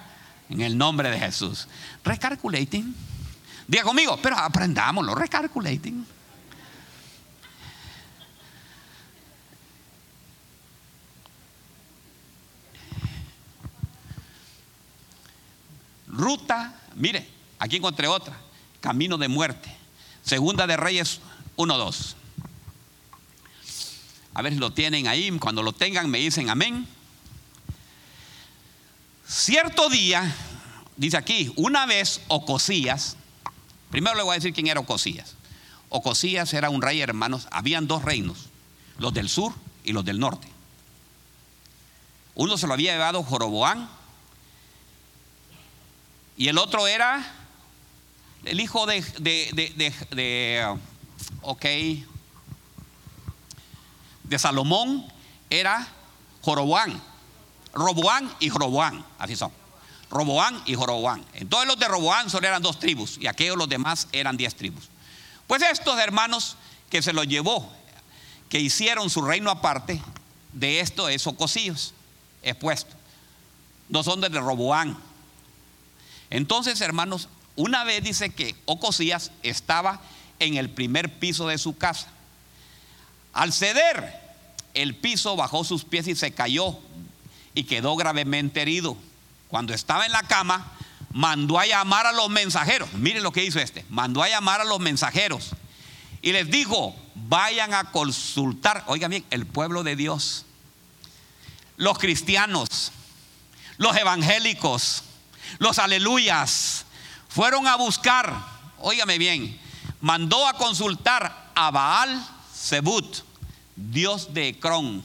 [0.51, 1.69] En el nombre de Jesús.
[2.03, 3.14] Recalculating.
[3.67, 6.07] Diga conmigo, pero aprendámoslo, recalculating.
[16.09, 17.27] Ruta, mire,
[17.59, 18.39] aquí encontré otra,
[18.81, 19.75] camino de muerte.
[20.23, 21.21] Segunda de Reyes
[21.57, 22.15] 1.2.
[24.35, 26.87] A ver si lo tienen ahí, cuando lo tengan me dicen amén.
[29.27, 30.35] Cierto día,
[30.97, 33.17] dice aquí, una vez Ocosías,
[33.95, 35.37] Primero le voy a decir quién era Ocosías.
[35.89, 37.47] Ocosías era un rey, hermanos.
[37.53, 38.47] Habían dos reinos,
[38.99, 39.53] los del sur
[39.85, 40.49] y los del norte.
[42.35, 43.89] Uno se lo había llevado Joroboán
[46.37, 47.25] y el otro era
[48.45, 50.77] el hijo de, de, de,
[51.43, 51.65] ok,
[54.25, 55.07] de Salomón
[55.51, 55.87] era
[56.43, 57.01] Joroboán,
[57.73, 59.53] Roboán y Joroboán, así son.
[60.11, 61.25] Roboán y Joroboán.
[61.35, 64.89] Entonces los de Roboán solo eran dos tribus y aquellos los demás eran diez tribus.
[65.47, 66.57] Pues estos hermanos
[66.91, 67.71] que se los llevó,
[68.49, 70.01] que hicieron su reino aparte,
[70.53, 71.95] de esto es Ocosíos,
[72.43, 72.95] expuesto.
[73.89, 74.97] No son de Roboán.
[76.31, 80.01] Entonces, hermanos, una vez dice que Ocosías estaba
[80.39, 82.09] en el primer piso de su casa.
[83.33, 84.21] Al ceder,
[84.75, 86.79] el piso bajó sus pies y se cayó
[87.55, 88.97] y quedó gravemente herido
[89.55, 90.67] cuando estaba en la cama,
[91.13, 92.93] mandó a llamar a los mensajeros.
[92.95, 93.87] Miren lo que hizo este.
[93.89, 95.51] Mandó a llamar a los mensajeros
[96.23, 100.45] y les dijo, vayan a consultar, oigan bien, el pueblo de Dios,
[101.77, 102.91] los cristianos,
[103.77, 105.05] los evangélicos,
[105.59, 106.85] los aleluyas,
[107.29, 108.37] fueron a buscar,
[108.81, 109.57] óigame bien,
[110.01, 113.19] mandó a consultar a Baal Zebut,
[113.77, 115.05] Dios de Ecrón,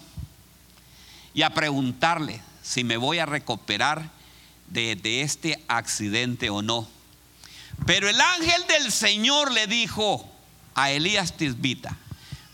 [1.35, 4.17] y a preguntarle si me voy a recuperar
[4.69, 6.87] de, este accidente o no.
[7.85, 10.29] Pero el ángel del Señor le dijo
[10.75, 11.97] a Elías Tisbita,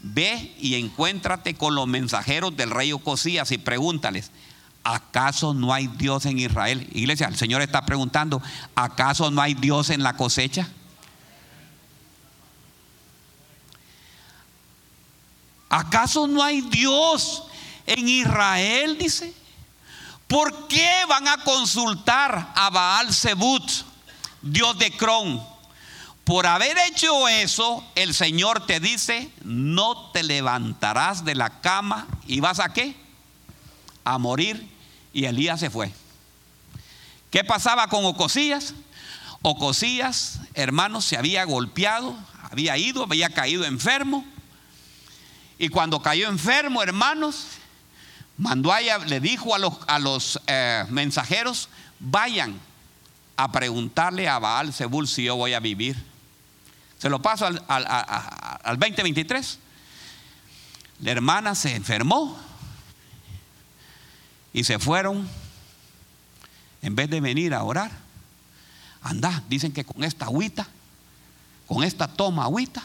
[0.01, 4.32] ve y encuéntrate con los mensajeros del rey Ocosías y pregúntales,
[4.84, 6.88] ¿acaso no hay Dios en Israel?
[6.93, 8.41] Iglesia, el Señor está preguntando,
[8.75, 10.69] ¿acaso no hay Dios en la cosecha?
[15.69, 17.43] ¿Acaso no hay Dios
[17.86, 18.97] en Israel?
[18.97, 19.44] Dice.
[20.27, 23.63] ¿Por qué van a consultar a Baal Zebut,
[24.41, 25.41] Dios de Cron?
[26.23, 32.39] Por haber hecho eso, el Señor te dice, no te levantarás de la cama y
[32.39, 32.95] vas a qué?
[34.03, 34.67] A morir.
[35.13, 35.93] Y Elías se fue.
[37.29, 38.73] ¿Qué pasaba con Ocosías?
[39.43, 42.17] Ocosías, hermanos, se había golpeado,
[42.49, 44.25] había ido, había caído enfermo.
[45.59, 47.45] Y cuando cayó enfermo, hermanos,
[48.37, 51.69] mandó a le dijo a los, a los eh, mensajeros,
[51.99, 52.59] vayan
[53.37, 55.95] a preguntarle a Baal Zebul si yo voy a vivir.
[56.97, 59.59] Se lo paso al, al, al 2023.
[61.01, 62.37] La hermana se enfermó
[64.53, 65.27] y se fueron,
[66.81, 67.91] en vez de venir a orar,
[69.01, 70.65] anda, dicen que con esta agüita,
[71.67, 72.81] con esta toma agüita,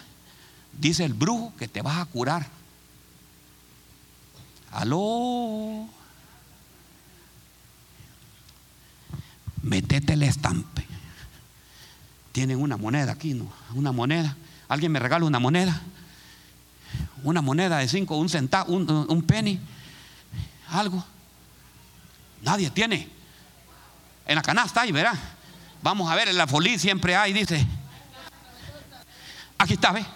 [0.73, 2.47] dice el brujo que te vas a curar.
[4.73, 5.89] Aló.
[9.63, 10.87] Metete el estampe.
[12.33, 13.51] Tienen una moneda aquí, ¿no?
[13.75, 14.37] Una moneda.
[14.69, 15.81] ¿Alguien me regala una moneda?
[17.25, 19.61] Una moneda de cinco, un centavo, un, penny.
[20.69, 21.05] Algo.
[22.43, 23.09] Nadie tiene.
[24.27, 25.13] En la canasta ahí, verá.
[25.83, 27.67] Vamos a ver, en la folí siempre hay, dice.
[29.59, 30.07] Aquí está, ve.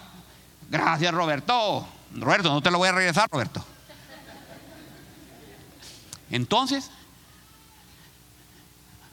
[0.69, 1.85] Gracias, Roberto.
[2.15, 3.74] Roberto, no te lo voy a regresar, Roberto.
[6.31, 6.89] Entonces,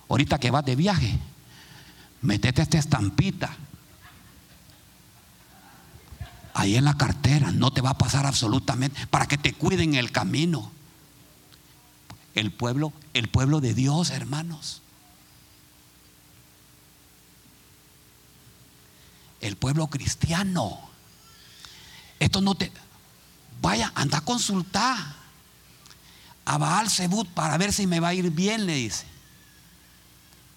[0.08, 1.18] ahorita que vas de viaje,
[2.22, 3.56] metete esta estampita
[6.54, 10.12] ahí en la cartera, no te va a pasar absolutamente, para que te cuiden el
[10.12, 10.70] camino.
[12.34, 14.80] El pueblo, el pueblo de Dios, hermanos.
[19.40, 20.80] El pueblo cristiano.
[22.20, 22.72] Esto no te
[23.60, 25.21] vaya, anda a consultar
[26.52, 29.06] a Baal Zebut para ver si me va a ir bien, le dice.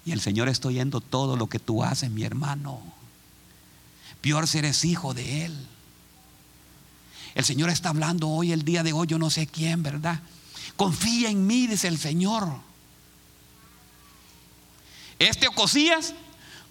[0.04, 2.82] Y el Señor está oyendo todo lo que tú haces, mi hermano.
[4.20, 5.68] Peor si eres hijo de Él.
[7.34, 10.20] El Señor está hablando hoy, el día de hoy, yo no sé quién, ¿verdad?
[10.76, 12.46] Confía en mí, dice el Señor.
[15.18, 16.14] Este Ocosías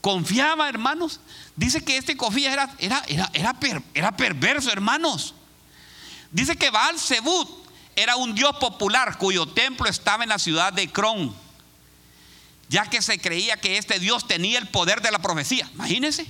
[0.03, 1.21] confiaba, hermanos.
[1.57, 5.35] Dice que este Ocosías era, era, era, era, era perverso, hermanos.
[6.31, 7.64] Dice que Baal Zebut
[7.97, 11.35] era un dios popular cuyo templo estaba en la ciudad de Cron,
[12.69, 15.69] ya que se creía que este dios tenía el poder de la profecía.
[15.75, 16.27] Imagínense.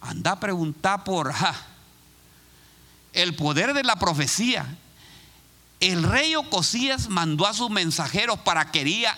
[0.00, 1.34] Anda a preguntar por
[3.12, 4.66] el poder de la profecía.
[5.80, 9.16] El rey Ocosías mandó a sus mensajeros para quería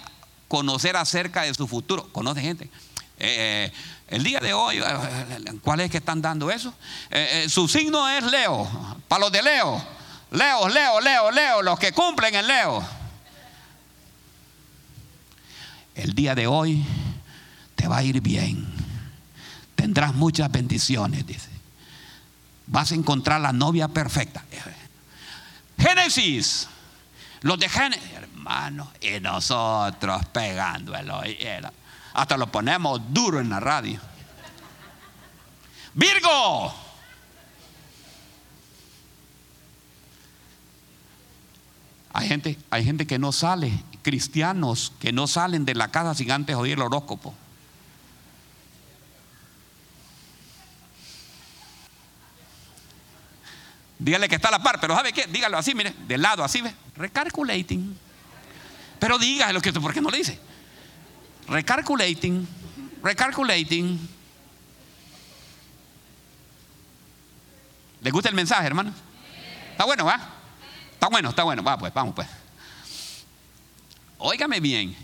[0.48, 2.08] conocer acerca de su futuro.
[2.12, 2.70] Conoce gente.
[3.18, 3.70] Eh,
[4.08, 6.74] el día de hoy, eh, ¿cuál es que están dando eso?
[7.10, 8.68] Eh, su signo es Leo,
[9.06, 9.99] para los de Leo.
[10.30, 12.86] Leo, Leo, Leo, Leo, los que cumplen el Leo.
[15.94, 16.84] El día de hoy
[17.74, 18.66] te va a ir bien.
[19.74, 21.50] Tendrás muchas bendiciones, dice.
[22.66, 24.44] Vas a encontrar la novia perfecta.
[25.78, 26.68] Génesis.
[27.42, 30.92] Los de Génesis, hermano, y nosotros pegando.
[32.12, 33.98] Hasta lo ponemos duro en la radio.
[35.94, 36.89] Virgo.
[42.12, 46.30] Hay gente, hay gente que no sale, cristianos que no salen de la casa sin
[46.30, 47.34] antes oír el horóscopo.
[53.98, 55.26] Dígale que está a la par, pero ¿sabe qué?
[55.26, 56.74] Dígalo así, mire, de lado, así, ¿ve?
[56.96, 57.98] Recalculating.
[58.98, 60.40] Pero dígalo, que ¿por qué no le dice?
[61.46, 62.48] Recalculating,
[63.02, 64.08] recalculating.
[68.00, 68.92] ¿Le gusta el mensaje, hermano?
[69.72, 70.39] Está bueno, ¿va?
[71.00, 71.62] Está bueno, está bueno.
[71.62, 72.28] Va, pues, vamos, pues.
[74.18, 74.94] Óigame bien.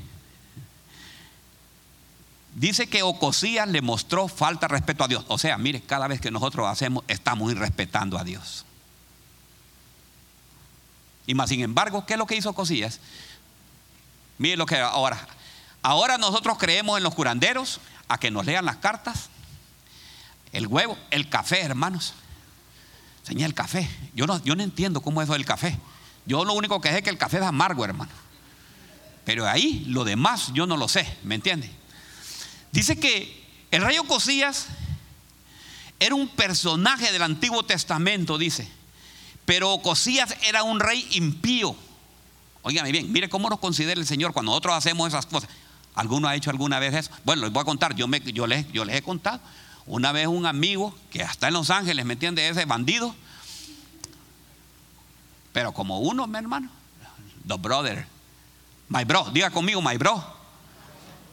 [2.54, 5.24] Dice que Ocosías le mostró falta de respeto a Dios.
[5.28, 8.66] O sea, mire, cada vez que nosotros hacemos, estamos irrespetando a Dios.
[11.26, 13.00] Y más sin embargo, ¿qué es lo que hizo Cosías?
[14.36, 15.26] Mire lo que ahora.
[15.80, 19.30] Ahora nosotros creemos en los curanderos, a que nos lean las cartas,
[20.52, 22.12] el huevo, el café, hermanos.
[23.26, 23.88] Señor, el café.
[24.14, 25.76] Yo no, yo no entiendo cómo es del café.
[26.26, 28.12] Yo lo único que sé es que el café es amargo, hermano.
[29.24, 31.68] Pero ahí lo demás yo no lo sé, ¿me entiende?
[32.70, 34.66] Dice que el rey Ocosías
[35.98, 38.68] era un personaje del Antiguo Testamento, dice.
[39.44, 41.74] Pero Ocosías era un rey impío.
[42.62, 45.50] Óigame bien, mire cómo nos considera el Señor cuando nosotros hacemos esas cosas.
[45.96, 47.10] ¿Alguno ha hecho alguna vez eso?
[47.24, 49.40] Bueno, les voy a contar, yo, me, yo, les, yo les he contado.
[49.86, 52.48] Una vez un amigo que está en Los Ángeles, ¿me entiende?
[52.48, 53.14] Ese bandido.
[55.52, 56.68] Pero como uno, mi hermano,
[57.46, 58.06] the brother,
[58.88, 60.22] my bro, diga conmigo, my bro.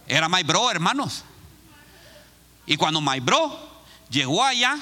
[0.08, 1.24] Era my bro, hermanos.
[2.66, 4.78] Y cuando my bro llegó allá,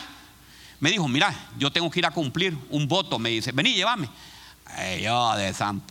[0.79, 3.19] me dijo, mira, yo tengo que ir a cumplir un voto.
[3.19, 4.09] Me dice, vení, llévame.
[5.01, 5.81] yo de San,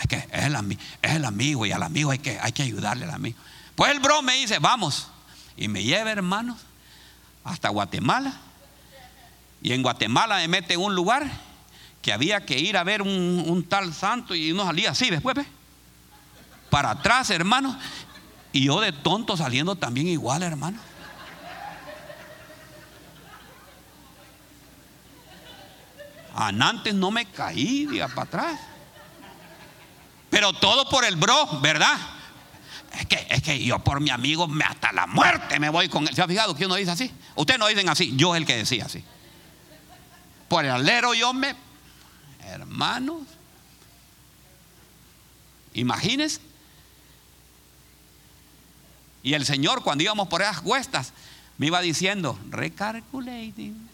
[0.00, 3.04] es que es el, es el, amigo y al amigo hay que, hay que ayudarle
[3.04, 3.38] al amigo.
[3.76, 5.08] Pues el bro me dice, vamos.
[5.56, 6.60] Y me lleva, hermanos,
[7.44, 8.34] hasta Guatemala.
[9.62, 11.30] Y en Guatemala me mete en un lugar
[12.02, 15.46] que había que ir a ver un, tal santo y uno salía así después, ¿ves?
[16.68, 17.76] Para atrás, hermanos.
[18.52, 20.78] Y yo de tonto saliendo también igual, hermano.
[26.34, 28.60] Antes no me caí, diga para atrás.
[30.30, 31.96] Pero todo por el bro, ¿verdad?
[32.98, 36.14] Es que, es que yo por mi amigo hasta la muerte me voy con él.
[36.14, 37.10] ¿Se ha fijado que uno dice así?
[37.34, 39.02] Ustedes no dicen así, yo es el que decía así.
[40.48, 41.54] Por el alero yo me...
[42.44, 43.22] Hermanos,
[45.72, 46.40] imagínense.
[49.22, 51.12] Y el Señor cuando íbamos por esas cuestas
[51.56, 53.88] me iba diciendo, recalculating,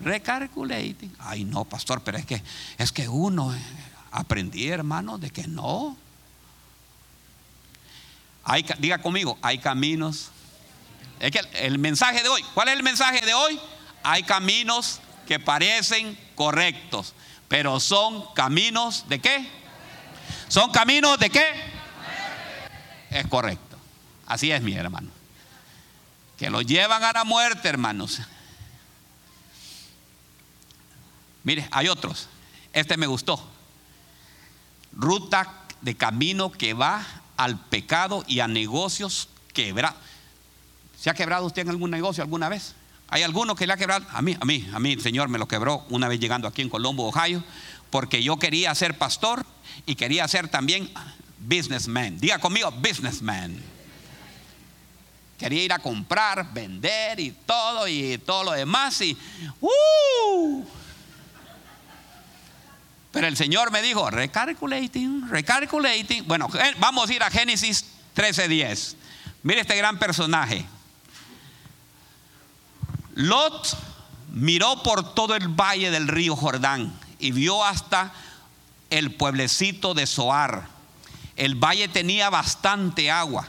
[0.00, 1.16] recalculating.
[1.18, 2.42] Ay no, pastor, pero es que
[2.76, 3.54] es que uno
[4.12, 5.96] Aprendí, hermano, de que no.
[8.44, 10.30] Hay, diga conmigo, hay caminos.
[11.20, 13.58] Es que el mensaje de hoy, ¿cuál es el mensaje de hoy?
[14.02, 17.14] Hay caminos que parecen correctos,
[17.48, 19.48] pero son caminos de qué?
[20.48, 21.52] ¿Son caminos de qué?
[23.10, 23.76] Es correcto.
[24.26, 25.10] Así es, mi hermano.
[26.36, 28.20] Que lo llevan a la muerte, hermanos.
[31.44, 32.28] Mire, hay otros.
[32.72, 33.52] Este me gustó
[34.92, 35.48] ruta
[35.80, 37.04] de camino que va
[37.36, 39.98] al pecado y a negocios quebrados.
[40.98, 42.74] ¿Se ha quebrado usted en algún negocio alguna vez?
[43.08, 44.06] ¿Hay alguno que le ha quebrado?
[44.12, 46.62] A mí, a mí, a mí el Señor me lo quebró una vez llegando aquí
[46.62, 47.42] en Colombo, Ohio,
[47.90, 49.44] porque yo quería ser pastor
[49.84, 50.90] y quería ser también
[51.38, 52.18] businessman.
[52.18, 53.60] Diga conmigo, businessman.
[55.38, 59.18] Quería ir a comprar, vender y todo y todo lo demás y
[59.60, 60.64] ¡uh!
[63.12, 66.26] Pero el Señor me dijo, recalculating, recalculating.
[66.26, 66.48] Bueno,
[66.78, 67.84] vamos a ir a Génesis
[68.16, 68.96] 13:10.
[69.42, 70.64] Mire este gran personaje.
[73.14, 73.76] Lot
[74.30, 78.12] miró por todo el valle del río Jordán y vio hasta
[78.88, 80.66] el pueblecito de Zoar.
[81.36, 83.46] El valle tenía bastante agua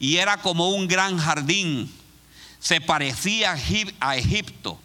[0.00, 1.94] y era como un gran jardín.
[2.58, 3.56] Se parecía
[4.00, 4.80] a Egipto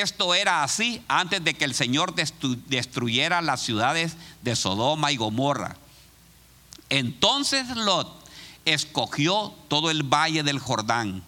[0.00, 5.76] esto era así antes de que el Señor destruyera las ciudades de Sodoma y Gomorra.
[6.90, 8.24] Entonces Lot
[8.64, 11.22] escogió todo el valle del Jordán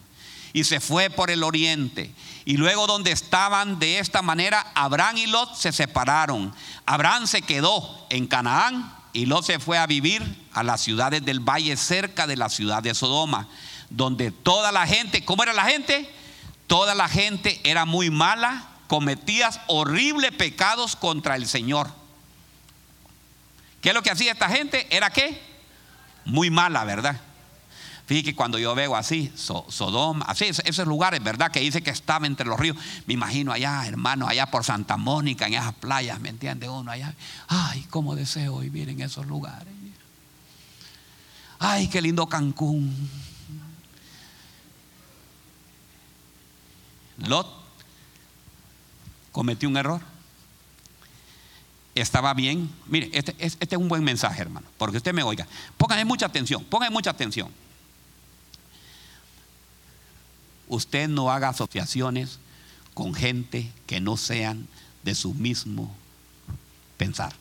[0.52, 2.12] y se fue por el oriente.
[2.44, 6.55] Y luego donde estaban de esta manera, Abraham y Lot se separaron.
[6.87, 11.40] Abraham se quedó en Canaán y Lot se fue a vivir a las ciudades del
[11.40, 13.48] valle cerca de la ciudad de Sodoma,
[13.90, 16.11] donde toda la gente, ¿cómo era la gente?
[16.66, 21.90] Toda la gente era muy mala, cometías horribles pecados contra el Señor.
[23.81, 24.87] ¿Qué es lo que hacía esta gente?
[24.90, 25.40] ¿Era qué?
[26.24, 27.20] Muy mala, ¿verdad?
[28.07, 31.50] Fíjate que cuando yo veo así, Sodoma, así, esos lugares, ¿verdad?
[31.50, 32.76] Que dice que estaba entre los ríos.
[33.07, 37.14] Me imagino allá, hermano, allá por Santa Mónica, en esas playas, ¿me entiende uno allá?
[37.48, 39.74] Ay, cómo deseo vivir en esos lugares.
[41.59, 43.11] Ay, qué lindo Cancún.
[47.19, 47.46] Lot
[49.33, 50.00] cometió un error.
[51.94, 52.71] Estaba bien.
[52.87, 55.46] Mire, este, este, es un buen mensaje, hermano, porque usted me oiga.
[55.77, 57.50] Póngame mucha atención, póngame mucha atención.
[60.69, 62.38] Usted no haga asociaciones
[62.92, 64.67] con gente que no sean
[65.04, 65.94] de su mismo
[66.96, 67.35] pensar.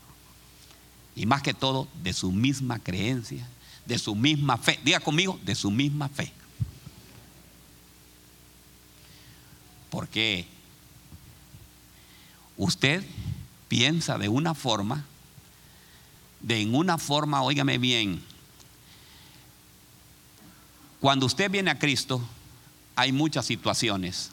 [1.16, 3.48] Y más que todo, de su misma creencia,
[3.86, 4.80] de su misma fe.
[4.84, 6.32] Diga conmigo, de su misma fe.
[9.96, 10.46] Porque
[12.58, 13.02] usted
[13.70, 15.06] piensa de una forma,
[16.42, 18.22] de en una forma, óigame bien,
[21.00, 22.22] cuando usted viene a Cristo,
[22.98, 24.32] hay muchas situaciones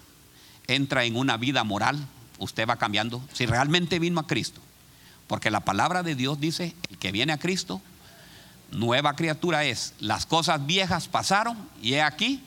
[0.67, 2.09] entra en una vida moral,
[2.41, 3.23] usted va cambiando.
[3.33, 4.61] Si realmente vino a Cristo,
[5.29, 7.81] porque la palabra de Dios dice, el que viene a Cristo,
[8.73, 9.95] nueva criatura es.
[10.01, 12.43] Las cosas viejas pasaron y he aquí,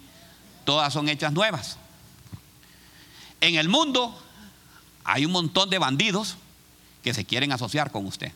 [0.65, 1.77] todas son hechas nuevas.
[3.41, 4.17] En el mundo
[5.03, 6.37] hay un montón de bandidos
[7.03, 8.31] que se quieren asociar con usted.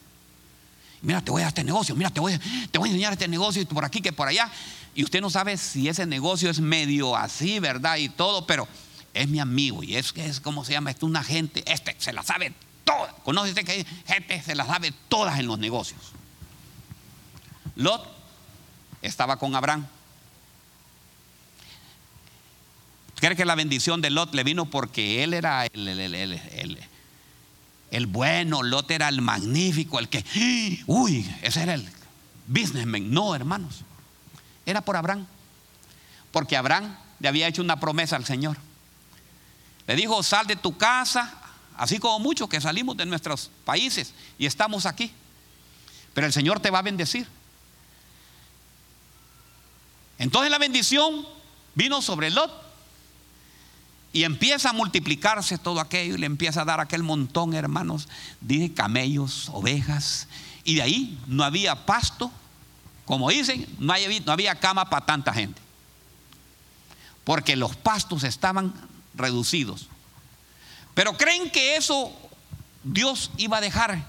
[1.02, 4.02] Mira, te voy a este negocio, mira, te voy, a enseñar este negocio por aquí
[4.02, 4.52] que por allá.
[4.94, 7.98] Y usted no sabe si ese negocio es medio así, ¿verdad?
[7.98, 8.68] Y todo, pero
[9.14, 10.92] es mi amigo y es, es ¿cómo se llama?
[10.92, 13.14] Es una gente, este se la sabe toda.
[13.24, 16.00] Conoce que hay gente se la sabe todas en los negocios.
[17.76, 18.06] Lot
[19.02, 19.88] estaba con Abraham.
[23.20, 26.80] ¿Cree que la bendición de Lot le vino porque él era el,
[27.92, 30.24] el, bueno, Lot era el magnífico, el que,
[30.88, 31.90] uy, ese era el
[32.48, 33.12] businessman?
[33.12, 33.82] No, hermanos,
[34.66, 35.28] era por Abraham.
[36.32, 38.58] Porque Abraham le había hecho una promesa al Señor.
[39.86, 41.42] Le dijo, sal de tu casa,
[41.76, 45.12] así como muchos que salimos de nuestros países y estamos aquí.
[46.14, 47.28] Pero el Señor te va a bendecir.
[50.20, 51.28] Entonces la bendición
[51.76, 52.69] vino sobre Lot
[54.12, 58.08] y empieza a multiplicarse todo aquello y le empieza a dar aquel montón, hermanos,
[58.42, 60.28] de camellos, ovejas.
[60.64, 62.32] Y de ahí no había pasto,
[63.06, 65.62] como dicen, no había, no había cama para tanta gente.
[67.24, 68.74] Porque los pastos estaban
[69.14, 69.88] reducidos.
[70.96, 72.12] Pero creen que eso
[72.84, 74.04] Dios iba a dejar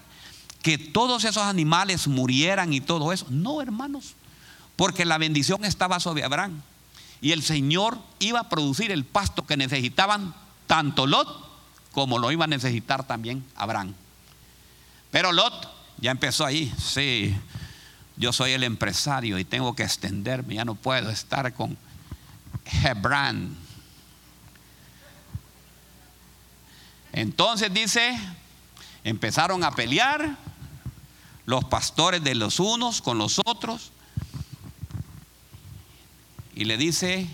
[0.62, 3.26] que todos esos animales murieran y todo eso.
[3.28, 4.14] No, hermanos,
[4.76, 6.62] porque la bendición estaba sobre Abraham.
[7.20, 10.34] Y el Señor iba a producir el pasto que necesitaban
[10.66, 11.50] tanto Lot
[11.92, 13.94] como lo iba a necesitar también Abraham.
[15.10, 15.68] Pero Lot
[15.98, 17.36] ya empezó ahí, sí,
[18.16, 21.76] yo soy el empresario y tengo que extenderme, ya no puedo estar con
[22.84, 23.56] Hebrán.
[27.12, 28.16] Entonces dice,
[29.02, 30.36] empezaron a pelear
[31.44, 33.90] los pastores de los unos con los otros
[36.60, 37.26] y le dice,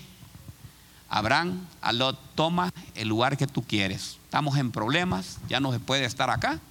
[1.09, 4.19] Abraham, a Lot, toma el lugar que tú quieres.
[4.23, 6.61] Estamos en problemas, ya no se puede estar acá.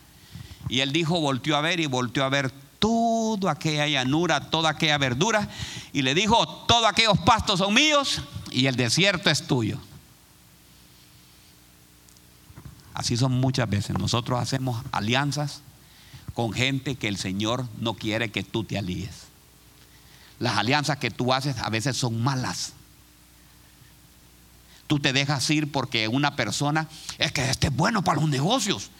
[0.70, 4.96] Y él dijo, volteó a ver y volteó a ver toda aquella llanura, toda aquella
[4.96, 5.50] verdura.
[5.92, 9.78] Y le dijo, todos aquellos pastos son míos y el desierto es tuyo.
[12.94, 13.98] Así son muchas veces.
[13.98, 15.61] Nosotros hacemos alianzas
[16.32, 19.26] con gente que el Señor no quiere que tú te alíes.
[20.39, 22.72] Las alianzas que tú haces a veces son malas.
[24.87, 28.91] Tú te dejas ir porque una persona es que este es bueno para los negocios.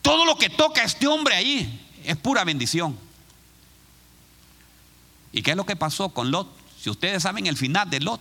[0.00, 2.96] Todo lo que toca este hombre ahí es pura bendición.
[5.32, 6.48] ¿Y qué es lo que pasó con Lot?
[6.80, 8.20] Si ustedes saben el final de Lot,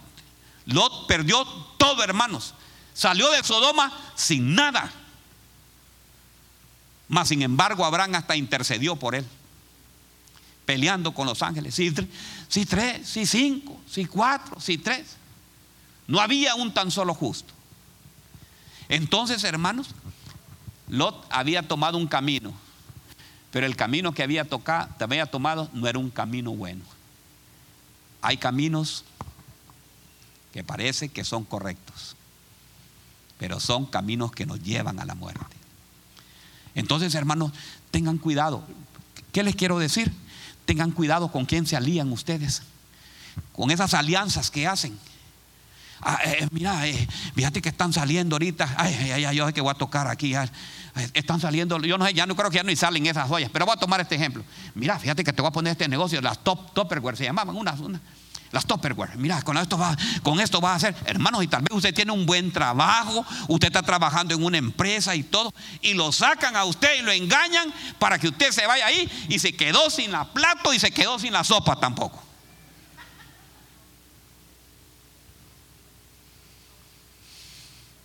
[0.66, 1.46] Lot perdió
[1.78, 2.56] todo, hermanos.
[2.94, 4.92] Salió de Sodoma sin nada.
[7.08, 9.26] Mas, sin embargo, Abraham hasta intercedió por él
[10.66, 11.76] peleando con los ángeles.
[11.76, 11.94] Si,
[12.48, 15.18] si tres, si cinco, si cuatro, si tres.
[16.08, 17.54] No había un tan solo justo.
[18.90, 19.90] Entonces, hermanos,
[20.88, 22.54] Lot había tomado un camino,
[23.52, 26.84] pero el camino que había, tocado, había tomado no era un camino bueno.
[28.22, 29.04] Hay caminos
[30.54, 32.16] que parece que son correctos,
[33.38, 35.56] pero son caminos que nos llevan a la muerte.
[36.76, 37.52] Entonces, hermanos,
[37.92, 38.64] tengan cuidado.
[39.32, 40.14] ¿Qué les quiero decir?
[40.66, 42.64] Tengan cuidado con quién se alían ustedes,
[43.54, 44.98] con esas alianzas que hacen.
[46.02, 48.76] Ah, eh, eh, mira, eh, fíjate que están saliendo ahorita.
[48.78, 50.34] Ay, ay, ay, yo sé que voy a tocar aquí.
[51.14, 53.66] están saliendo, yo no sé, ya no creo que ya no salen esas ollas, pero
[53.66, 54.44] voy a tomar este ejemplo.
[54.74, 57.80] Mira, fíjate que te voy a poner este negocio, las top topperware se llamaban, unas,
[57.80, 58.02] unas
[58.56, 59.18] las Topperware.
[59.18, 62.14] Mira, con esto, va, con esto va a hacer, hermanos, y tal vez usted tiene
[62.14, 66.64] un buen trabajo, usted está trabajando en una empresa y todo, y lo sacan a
[66.64, 70.32] usted y lo engañan para que usted se vaya ahí y se quedó sin la
[70.32, 72.24] plato y se quedó sin la sopa tampoco.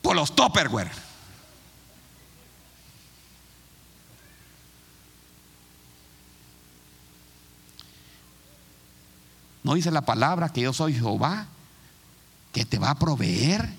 [0.02, 1.09] Por los Topperware.
[9.70, 11.46] No dice la palabra que yo soy Jehová,
[12.52, 13.72] que te va a proveer.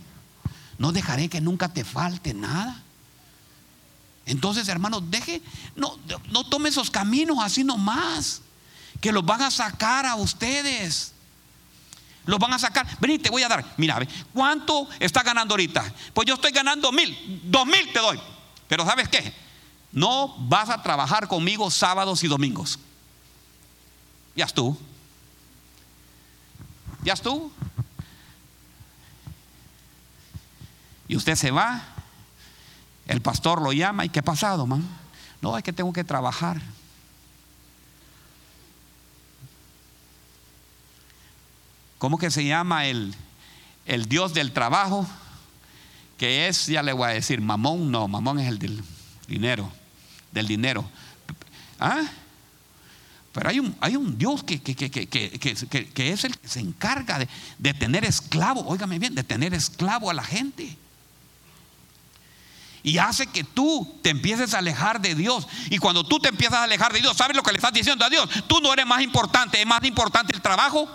[0.78, 2.82] No dejaré que nunca te falte nada.
[4.26, 5.42] Entonces, hermanos, deje,
[5.76, 8.42] no, no tome esos caminos así nomás,
[9.02, 11.12] que los van a sacar a ustedes.
[12.26, 12.88] Los van a sacar.
[13.02, 13.66] Vení, te voy a dar.
[13.76, 14.00] Mira,
[14.34, 15.94] ¿cuánto está ganando ahorita?
[16.14, 18.18] Pues yo estoy ganando mil, dos mil te doy.
[18.70, 19.34] Pero ¿sabes qué?
[19.92, 22.80] No vas a trabajar conmigo sábados y domingos.
[24.38, 24.78] Ya tú.
[27.04, 27.52] Ya estuvo.
[31.08, 31.84] Y usted se va
[33.08, 34.88] El pastor lo llama y ¿qué ha pasado, man?
[35.42, 36.62] No, es que tengo que trabajar.
[41.98, 43.14] ¿Cómo que se llama el,
[43.86, 45.06] el Dios del trabajo?
[46.18, 48.84] Que es, ya le voy a decir, mamón, no, mamón es el del
[49.28, 49.72] dinero,
[50.32, 50.86] del dinero.
[51.80, 52.04] ¿Ah?
[53.32, 57.74] Pero hay un, hay un Dios que, que, es el que se encarga de, de
[57.74, 60.78] tener esclavo, óigame bien, de tener esclavo a la gente.
[62.84, 65.48] Y hace que tú te empieces a alejar de Dios.
[65.70, 68.04] Y cuando tú te empiezas a alejar de Dios, ¿sabes lo que le estás diciendo
[68.04, 68.28] a Dios?
[68.48, 70.90] Tú no eres más importante, es más importante el trabajo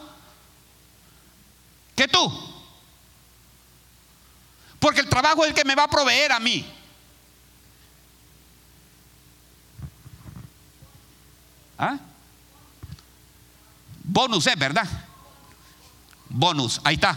[1.94, 2.56] que tú.
[4.78, 6.66] Porque el trabajo es el que me va a proveer a mí.
[11.78, 11.98] ¿Ah?
[14.06, 14.88] Bonus es, ¿verdad?
[16.28, 17.16] Bonus, ahí está.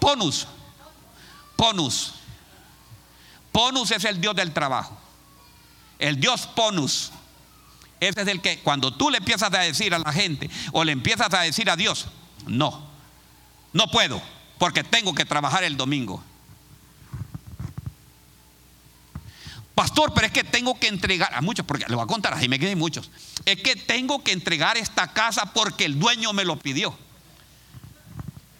[0.00, 0.46] Bonus.
[1.56, 2.14] Bonus.
[3.52, 4.96] Bonus es el Dios del trabajo.
[5.98, 7.10] El Dios Ponus.
[8.00, 10.92] Ese es el que cuando tú le empiezas a decir a la gente o le
[10.92, 12.06] empiezas a decir a Dios,
[12.46, 12.86] no,
[13.72, 14.20] no puedo,
[14.58, 16.22] porque tengo que trabajar el domingo.
[19.74, 22.36] Pastor, pero es que tengo que entregar a muchos, porque le voy a contar a
[22.36, 23.10] Jaime que hay muchos.
[23.44, 26.96] Es que tengo que entregar esta casa porque el dueño me lo pidió.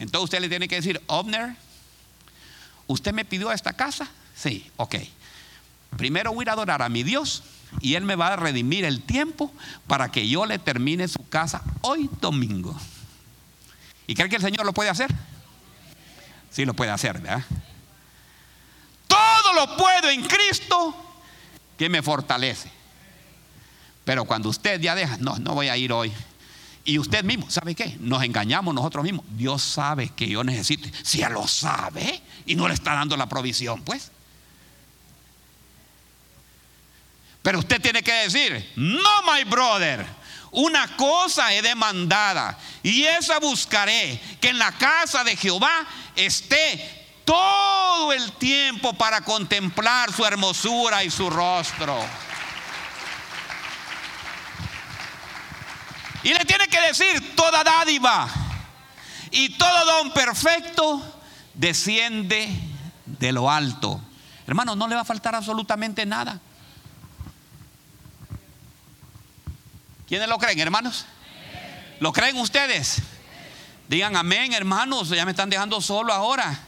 [0.00, 1.54] Entonces usted le tiene que decir, Obner,
[2.88, 4.08] ¿usted me pidió esta casa?
[4.34, 4.96] Sí, ok.
[5.96, 7.44] Primero voy a adorar a mi Dios
[7.80, 9.52] y Él me va a redimir el tiempo
[9.86, 12.76] para que yo le termine su casa hoy domingo.
[14.08, 15.14] ¿Y cree que el Señor lo puede hacer?
[16.50, 17.44] Sí, lo puede hacer, ¿verdad?
[19.06, 21.03] Todo lo puedo en Cristo
[21.78, 22.70] que me fortalece.
[24.04, 26.12] Pero cuando usted ya deja, no, no voy a ir hoy.
[26.84, 27.96] Y usted mismo, ¿sabe qué?
[28.00, 29.24] Nos engañamos nosotros mismos.
[29.30, 30.88] Dios sabe que yo necesito.
[31.02, 34.10] Si Él lo sabe y no le está dando la provisión, pues.
[37.42, 40.04] Pero usted tiene que decir, no, my brother.
[40.50, 48.12] Una cosa he demandada y esa buscaré, que en la casa de Jehová esté todo
[48.12, 51.98] el tiempo para contemplar su hermosura y su rostro.
[56.22, 58.28] Y le tiene que decir, toda dádiva
[59.30, 61.20] y todo don perfecto
[61.52, 62.48] desciende
[63.04, 64.00] de lo alto.
[64.46, 66.40] Hermano, no le va a faltar absolutamente nada.
[70.06, 71.06] ¿Quiénes lo creen, hermanos?
[72.00, 73.02] ¿Lo creen ustedes?
[73.88, 75.08] Digan amén, hermanos.
[75.10, 76.58] Ya me están dejando solo ahora.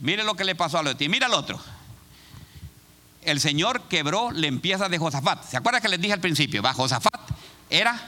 [0.00, 1.08] Mire lo que le pasó a los ti.
[1.08, 1.60] Mira al otro.
[3.22, 5.44] El Señor quebró la empieza de Josafat.
[5.44, 6.62] ¿Se acuerdan que les dije al principio?
[6.62, 7.20] Va, Josafat
[7.68, 8.00] era,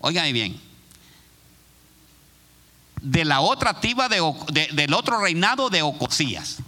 [0.00, 0.60] oigan bien,
[3.00, 6.58] de la otra tiba del otro reinado de Ocosías.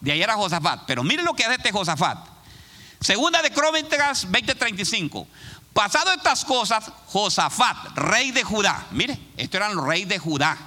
[0.00, 0.82] De ahí era Josafat.
[0.86, 2.18] Pero mire lo que hace este Josafat.
[3.00, 5.26] Segunda de Crónicas 20:35.
[5.72, 8.86] Pasado estas cosas, Josafat, rey de Judá.
[8.90, 10.58] Mire, estos eran los reyes de Judá.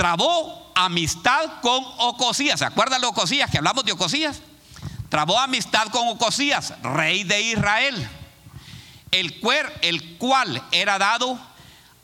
[0.00, 2.60] Trabó amistad con Ocosías.
[2.60, 4.40] ¿Se acuerdan de Ocosías que hablamos de Ocosías?
[5.10, 8.08] Trabó amistad con Ocosías, rey de Israel,
[9.10, 9.38] el,
[10.16, 11.38] cual era dado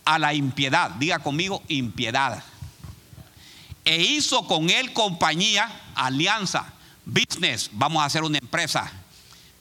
[0.04, 0.90] a la impiedad.
[0.90, 2.44] Diga conmigo, impiedad.
[3.86, 6.66] E hizo con él compañía, alianza,
[7.06, 7.70] business.
[7.72, 8.92] Vamos a hacer una empresa.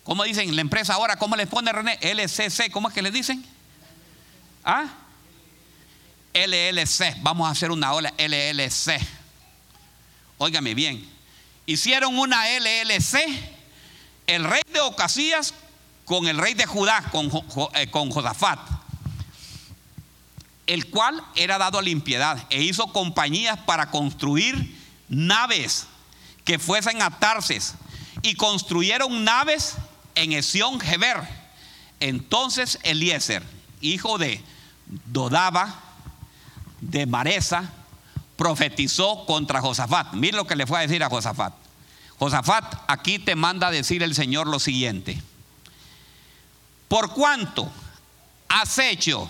[0.03, 1.15] ¿Cómo dicen la empresa ahora?
[1.15, 1.97] ¿Cómo le pone René?
[2.01, 3.45] LCC, ¿cómo es que le dicen?
[4.65, 4.87] ¿Ah?
[6.35, 7.15] LLC.
[7.21, 8.99] Vamos a hacer una ola LLC.
[10.37, 11.09] Óigame bien.
[11.65, 13.15] Hicieron una LLC.
[14.27, 15.53] El rey de Ocasías
[16.03, 17.31] con el rey de Judá, con,
[17.73, 18.59] eh, con Josafat.
[20.67, 24.77] El cual era dado a la impiedad e hizo compañías para construir
[25.07, 25.87] naves
[26.43, 27.75] que fuesen a Tarses.
[28.23, 29.75] Y construyeron naves
[30.15, 31.17] en Esión Geber.
[31.99, 33.43] Entonces Eliezer,
[33.79, 34.43] hijo de
[35.05, 35.81] Dodaba,
[36.89, 37.71] de Maresa
[38.35, 40.13] profetizó contra Josafat.
[40.13, 41.53] Mira lo que le fue a decir a Josafat.
[42.17, 45.21] Josafat, aquí te manda a decir el Señor lo siguiente.
[46.87, 47.69] Por cuanto
[48.47, 49.29] has hecho,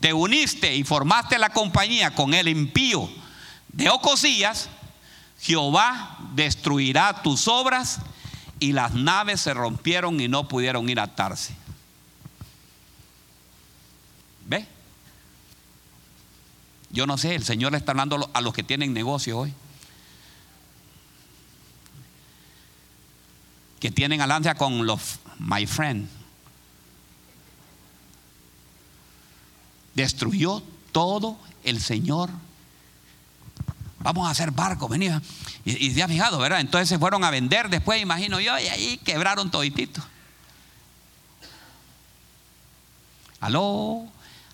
[0.00, 3.08] te uniste y formaste la compañía con el impío
[3.72, 4.68] de Ocosías,
[5.40, 8.00] Jehová destruirá tus obras
[8.58, 11.54] y las naves se rompieron y no pudieron ir a atarse.
[14.46, 14.66] ¿Ve?
[16.90, 19.54] Yo no sé, el Señor le está hablando a los que tienen negocio hoy.
[23.80, 26.08] Que tienen alianza con los my friend.
[29.98, 30.62] destruyó
[30.92, 32.30] todo el Señor.
[33.98, 35.20] Vamos a hacer barco, venía.
[35.64, 36.60] Y, y ya fijado, ¿verdad?
[36.60, 40.00] Entonces se fueron a vender después, imagino yo, y ahí quebraron toditito.
[43.40, 44.06] Aló,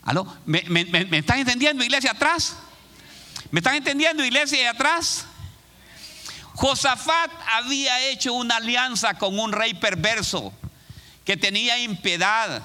[0.04, 0.26] aló.
[0.46, 2.56] ¿Me, me, me están entendiendo, iglesia atrás?
[3.50, 5.26] ¿Me están entendiendo, iglesia atrás?
[6.54, 10.52] Josafat había hecho una alianza con un rey perverso
[11.24, 12.62] que tenía impiedad,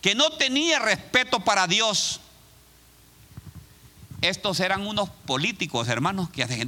[0.00, 2.20] que no tenía respeto para Dios.
[4.20, 6.66] Estos eran unos políticos, hermanos, que hacen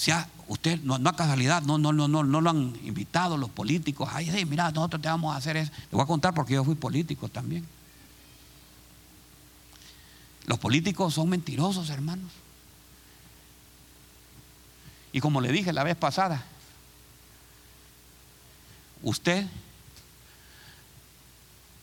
[0.00, 4.08] sea, usted no, no casualidad, no, no, no, no, no lo han invitado los políticos.
[4.12, 5.70] Ay, sí, mira, nosotros te vamos a hacer eso.
[5.90, 7.66] Te voy a contar porque yo fui político también.
[10.46, 12.30] Los políticos son mentirosos, hermanos.
[15.12, 16.44] Y como le dije la vez pasada,
[19.02, 19.46] usted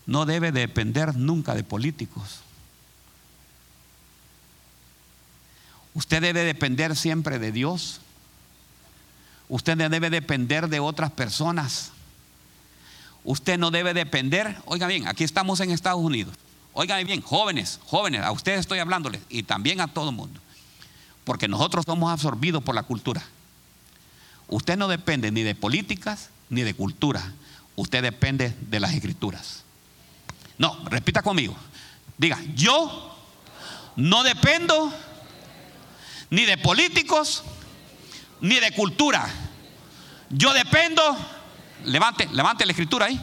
[0.05, 2.39] no debe depender nunca de políticos.
[5.93, 8.01] Usted debe depender siempre de Dios.
[9.49, 11.91] Usted no debe depender de otras personas.
[13.23, 16.33] Usted no debe depender, oiga bien, aquí estamos en Estados Unidos.
[16.79, 20.39] Oigan bien, jóvenes, jóvenes, a ustedes estoy hablándoles y también a todo el mundo.
[21.23, 23.23] Porque nosotros somos absorbidos por la cultura.
[24.47, 27.33] Usted no depende ni de políticas ni de cultura.
[27.75, 29.63] Usted depende de las escrituras.
[30.59, 31.55] No, repita conmigo.
[32.15, 33.17] Diga, yo
[33.95, 34.93] no dependo
[36.29, 37.41] ni de políticos
[38.39, 39.27] ni de cultura.
[40.29, 41.01] Yo dependo,
[41.85, 43.19] levante, levante la escritura ahí.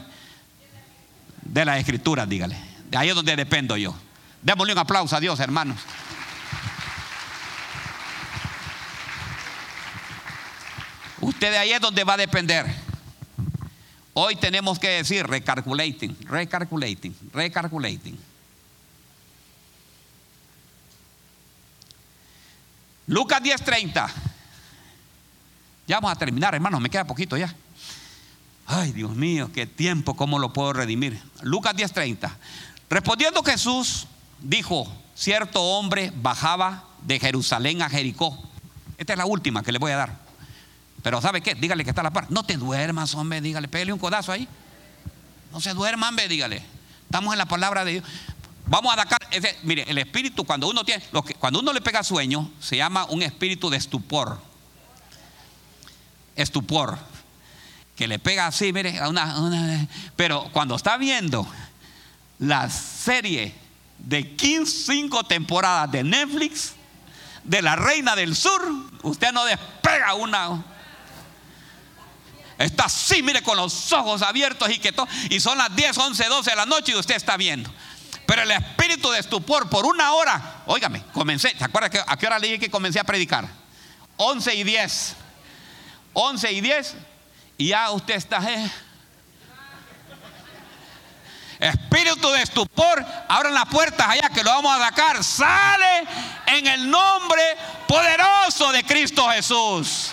[1.41, 2.64] De las escrituras, dígale.
[2.89, 3.95] De ahí es donde dependo yo.
[4.41, 5.77] Démosle un aplauso a Dios, hermanos.
[11.21, 12.65] Usted de ahí es donde va a depender.
[14.13, 18.17] Hoy tenemos que decir recalculating, recalculating, recalculating.
[23.07, 24.09] Lucas 10:30.
[25.87, 27.53] Ya vamos a terminar, hermanos, me queda poquito ya.
[28.67, 31.21] Ay, Dios mío, qué tiempo, ¿cómo lo puedo redimir?
[31.41, 32.35] Lucas 10:30.
[32.89, 34.07] Respondiendo Jesús,
[34.39, 38.37] dijo, cierto hombre bajaba de Jerusalén a Jericó.
[38.97, 40.25] Esta es la última que le voy a dar.
[41.01, 41.55] Pero ¿sabe qué?
[41.55, 42.31] Dígale que está la par.
[42.31, 44.47] No te duermas, hombre, dígale, pégale un codazo ahí.
[45.51, 46.63] No se duerma, hombre, dígale.
[47.03, 48.03] Estamos en la palabra de Dios.
[48.67, 49.19] Vamos a sacar,
[49.63, 51.03] mire, el espíritu cuando uno tiene,
[51.39, 54.39] cuando uno le pega sueño, se llama un espíritu de estupor.
[56.35, 56.97] Estupor.
[57.95, 61.47] Que le pega así, mire, a una, pero cuando está viendo
[62.39, 63.53] la serie
[63.97, 66.73] de 15, 5 temporadas de Netflix,
[67.43, 68.61] de la Reina del Sur,
[69.03, 70.63] usted no despega una.
[72.57, 75.07] Está así, mire, con los ojos abiertos y que todo.
[75.29, 77.69] Y son las 10, 11, 12 de la noche y usted está viendo.
[78.25, 82.25] Pero el espíritu de estupor por una hora, óigame, comencé, ¿se acuerda que, a qué
[82.25, 83.47] hora le dije que comencé a predicar?
[84.17, 85.15] 11 y 10.
[86.13, 86.95] 11 y 10
[87.57, 88.39] y ya usted está...
[88.51, 88.71] Eh.
[91.59, 95.23] Espíritu de estupor, abran las puertas allá que lo vamos a sacar.
[95.23, 96.07] Sale
[96.47, 97.41] en el nombre
[97.87, 100.11] poderoso de Cristo Jesús.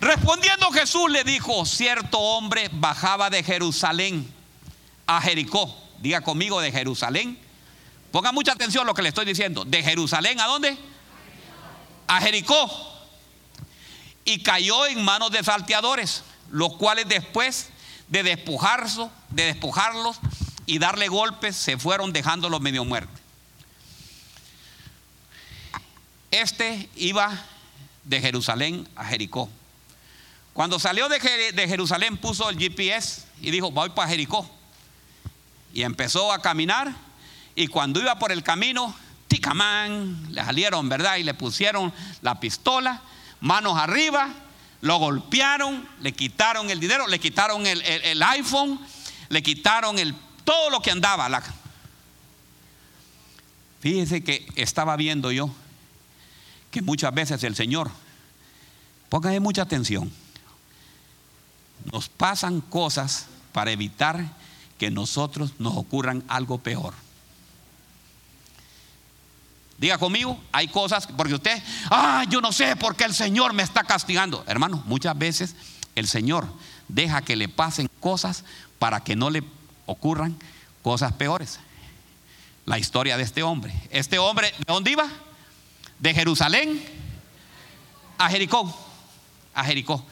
[0.00, 4.32] Respondiendo Jesús le dijo, cierto hombre bajaba de Jerusalén
[5.06, 5.76] a Jericó.
[5.98, 7.38] Diga conmigo de Jerusalén.
[8.10, 9.64] Ponga mucha atención a lo que le estoy diciendo.
[9.64, 10.76] ¿De Jerusalén a dónde?
[12.06, 12.89] A Jericó.
[14.30, 16.22] Y cayó en manos de salteadores,
[16.52, 17.70] los cuales después
[18.06, 20.20] de despojarse, de despojarlos
[20.66, 23.10] y darle golpes, se fueron dejándolo medio muerto.
[26.30, 27.44] Este iba
[28.04, 29.50] de Jerusalén a Jericó.
[30.52, 31.18] Cuando salió de,
[31.66, 34.48] Jerusalén puso el GPS y dijo, voy para Jericó.
[35.74, 36.94] Y empezó a caminar
[37.56, 38.94] y cuando iba por el camino,
[39.26, 41.16] ticamán, le salieron, ¿verdad?
[41.16, 43.02] Y le pusieron la pistola,
[43.40, 44.28] manos arriba,
[44.82, 48.80] lo golpearon, le quitaron el dinero, le quitaron el, iPhone,
[49.28, 49.96] le quitaron
[50.44, 51.28] todo lo que andaba.
[51.28, 51.42] La...
[53.80, 55.50] Fíjese que estaba viendo yo
[56.70, 57.90] que muchas veces el Señor,
[59.08, 60.12] póngase mucha atención,
[61.92, 64.24] nos pasan cosas para evitar
[64.78, 66.94] que nosotros nos ocurran algo peor.
[69.80, 73.62] Diga conmigo, hay cosas, porque usted, ah, yo no sé por qué el Señor me
[73.62, 74.44] está castigando.
[74.46, 75.56] Hermano, muchas veces
[75.94, 76.46] el Señor
[76.88, 78.44] deja que le pasen cosas
[78.78, 79.42] para que no le
[79.86, 80.36] ocurran
[80.82, 81.60] cosas peores.
[82.66, 83.72] La historia de este hombre.
[83.90, 85.08] Este hombre, ¿de dónde iba?
[85.98, 86.84] De Jerusalén
[88.18, 88.78] a Jericó.
[89.54, 90.04] A Jericó.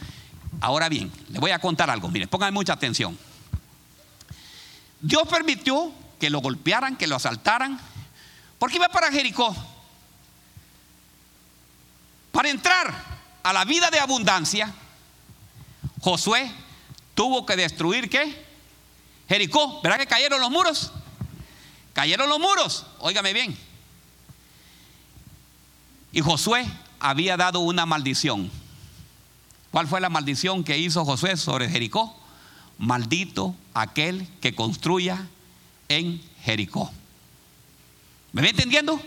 [0.63, 2.09] Ahora bien, le voy a contar algo.
[2.09, 3.19] Mire, pónganme mucha atención.
[5.03, 7.79] Dios permitió que lo golpearan, que lo asaltaran,
[8.59, 9.55] porque iba para Jericó.
[12.33, 12.95] Para entrar
[13.43, 14.73] a la vida de abundancia,
[16.01, 16.51] Josué
[17.15, 18.47] tuvo que destruir qué?
[19.29, 19.81] Jericó.
[19.83, 20.93] ¿Verdad que cayeron los muros?
[21.93, 22.87] Cayeron los muros.
[23.01, 23.59] Óigame bien.
[26.13, 26.67] Y Josué
[27.01, 28.51] había dado una maldición.
[29.71, 32.17] ¿Cuál fue la maldición que hizo Josué sobre Jericó?
[32.79, 35.27] Maldito aquel que construya
[35.89, 36.91] en Jericó.
[38.33, 39.01] ¿Me va entendiendo?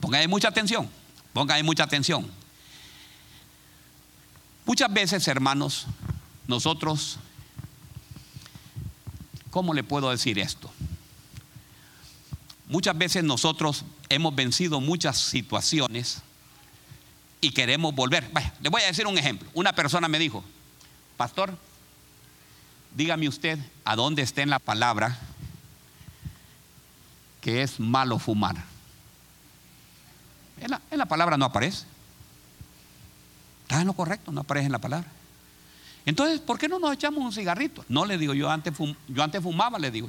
[0.00, 0.88] Ponga ahí mucha atención.
[1.32, 2.30] Ponga ahí mucha atención.
[4.66, 5.86] Muchas veces, hermanos,
[6.46, 7.18] nosotros,
[9.50, 10.70] ¿cómo le puedo decir esto?
[12.66, 16.22] Muchas veces nosotros hemos vencido muchas situaciones
[17.40, 18.28] y queremos volver.
[18.32, 19.48] Vaya, le voy a decir un ejemplo.
[19.54, 20.42] Una persona me dijo,
[21.16, 21.56] pastor,
[22.94, 25.18] dígame usted a dónde está en la palabra
[27.44, 28.56] que es malo fumar.
[30.62, 31.84] En la, en la palabra no aparece.
[33.64, 35.06] Está en lo correcto, no aparece en la palabra.
[36.06, 37.84] Entonces, ¿por qué no nos echamos un cigarrito?
[37.90, 38.72] No le digo, yo antes,
[39.08, 40.08] yo antes fumaba, le digo.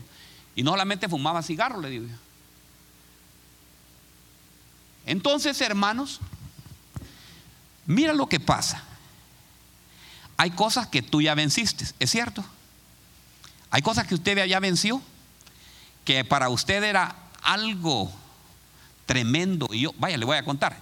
[0.56, 2.06] Y no solamente fumaba cigarro, le digo.
[5.06, 6.22] Entonces, hermanos,
[7.86, 8.82] mira lo que pasa.
[10.38, 12.46] Hay cosas que tú ya venciste, ¿es cierto?
[13.72, 15.02] Hay cosas que usted ya venció,
[16.06, 18.12] que para usted era algo
[19.06, 19.68] tremendo.
[19.72, 20.78] Y yo, vaya, le voy a contar.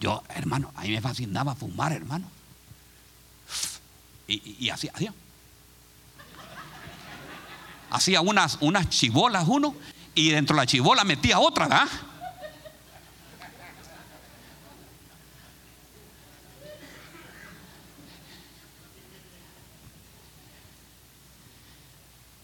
[0.00, 2.30] Yo, hermano, a mí me fascinaba fumar, hermano.
[4.26, 5.12] Y, así, hacía.
[7.90, 9.74] Hacía unas, unas chibolas uno
[10.14, 11.88] y dentro de la chibola metía otra, ¿verdad?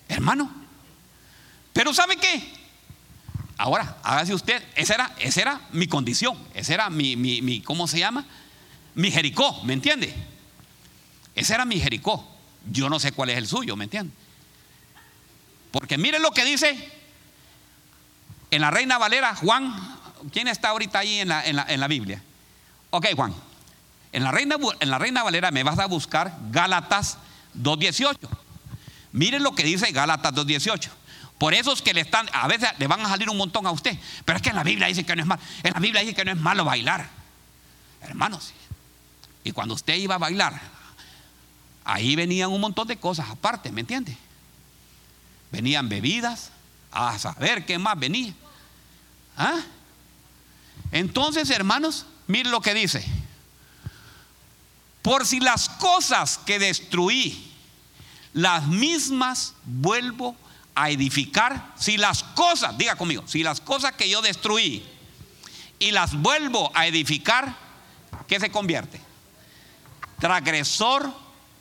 [0.08, 0.50] Hermano.
[1.74, 2.63] Pero ¿sabe qué?
[3.56, 7.98] Ahora, hágase usted, esa era, esa era mi condición, esa era mi, mi, ¿cómo se
[7.98, 8.24] llama?
[8.94, 10.12] Mi Jericó, ¿me entiende?
[11.34, 12.28] Ese era mi Jericó.
[12.70, 14.12] Yo no sé cuál es el suyo, ¿me entiende?
[15.70, 16.92] Porque miren lo que dice
[18.50, 19.98] en la Reina Valera, Juan,
[20.32, 22.22] ¿quién está ahorita ahí en la, en la, en la Biblia?
[22.90, 23.34] Ok, Juan.
[24.12, 27.18] En la, Reina, en la Reina Valera me vas a buscar Gálatas
[27.60, 28.16] 2.18.
[29.12, 30.88] Miren lo que dice Gálatas 2.18.
[31.38, 33.70] Por eso es que le están, a veces le van a salir un montón a
[33.70, 33.98] usted.
[34.24, 35.42] Pero es que en la Biblia dice que no es malo.
[35.62, 37.08] En la Biblia dice que no es malo bailar.
[38.02, 38.52] Hermanos.
[39.42, 40.60] Y cuando usted iba a bailar,
[41.84, 44.16] ahí venían un montón de cosas aparte, ¿me entiende?
[45.50, 46.50] Venían bebidas,
[46.94, 48.32] a saber qué más venía.
[49.36, 49.60] ¿Ah?
[50.92, 53.04] Entonces, hermanos, miren lo que dice.
[55.02, 57.52] Por si las cosas que destruí
[58.32, 60.36] las mismas vuelvo
[60.74, 61.72] a edificar.
[61.76, 64.84] Si las cosas, diga conmigo, si las cosas que yo destruí
[65.78, 67.56] y las vuelvo a edificar,
[68.26, 69.00] ¿qué se convierte?
[70.18, 71.12] Transgresor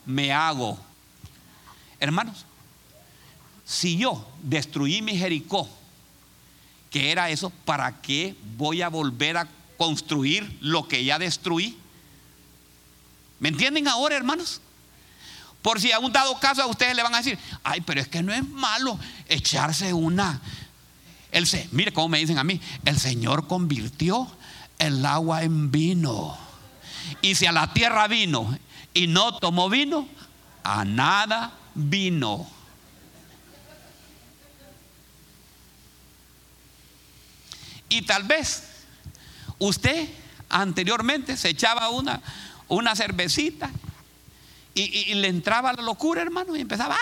[0.06, 0.80] me hago.
[2.00, 2.46] Hermanos,
[3.66, 5.70] si yo destruí mi Jericó,
[6.90, 9.48] que era eso, ¿para qué voy a volver a
[9.78, 11.78] construir lo que ya destruí?
[13.40, 14.62] ¿Me entienden ahora, hermanos?
[15.64, 18.22] Por si a dado caso a ustedes le van a decir, ay, pero es que
[18.22, 19.00] no es malo
[19.30, 20.42] echarse una.
[21.32, 24.30] El, mire cómo me dicen a mí, el Señor convirtió
[24.78, 26.38] el agua en vino.
[27.22, 28.60] Y si a la tierra vino
[28.94, 30.06] y no tomó vino,
[30.66, 32.46] a nada vino.
[37.88, 38.64] Y tal vez
[39.60, 40.10] usted
[40.50, 42.22] anteriormente se echaba una,
[42.68, 43.72] una cervecita
[44.76, 46.98] y, le entraba la locura, hermano, y empezaba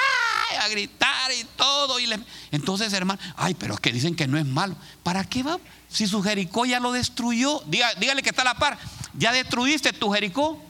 [0.60, 2.00] a gritar y todo.
[2.00, 2.10] Y
[2.52, 4.76] entonces, hermano, ay, pero es que dicen que no es malo.
[5.04, 5.58] ¿Para qué va?
[5.90, 8.78] Si su Jericó ya lo destruyó, dígale que está a la par.
[9.14, 10.62] Ya destruiste tu Jericó.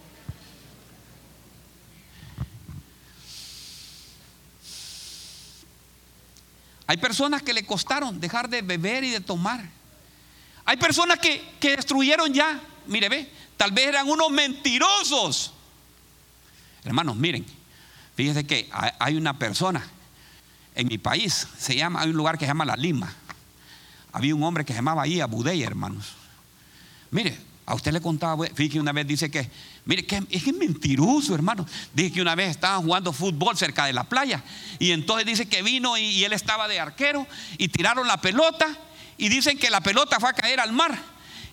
[6.85, 9.63] Hay personas que le costaron dejar de beber y de tomar.
[10.65, 12.61] Hay personas que, que destruyeron ya.
[12.85, 15.53] Mire, ve, tal vez eran unos mentirosos
[16.83, 17.45] Hermanos, miren,
[18.15, 18.69] fíjense que
[18.99, 19.85] hay una persona
[20.75, 23.13] en mi país, se llama, hay un lugar que se llama La Lima.
[24.13, 26.13] Había un hombre que se llamaba ahí Abudey, hermanos.
[27.11, 29.49] Mire, a usted le contaba, fíjese que una vez dice que,
[29.85, 31.65] mire, que es que mentiroso, hermano.
[31.93, 34.43] Dice que una vez estaban jugando fútbol cerca de la playa
[34.79, 37.27] y entonces dice que vino y él estaba de arquero
[37.57, 38.67] y tiraron la pelota
[39.17, 40.97] y dicen que la pelota fue a caer al mar.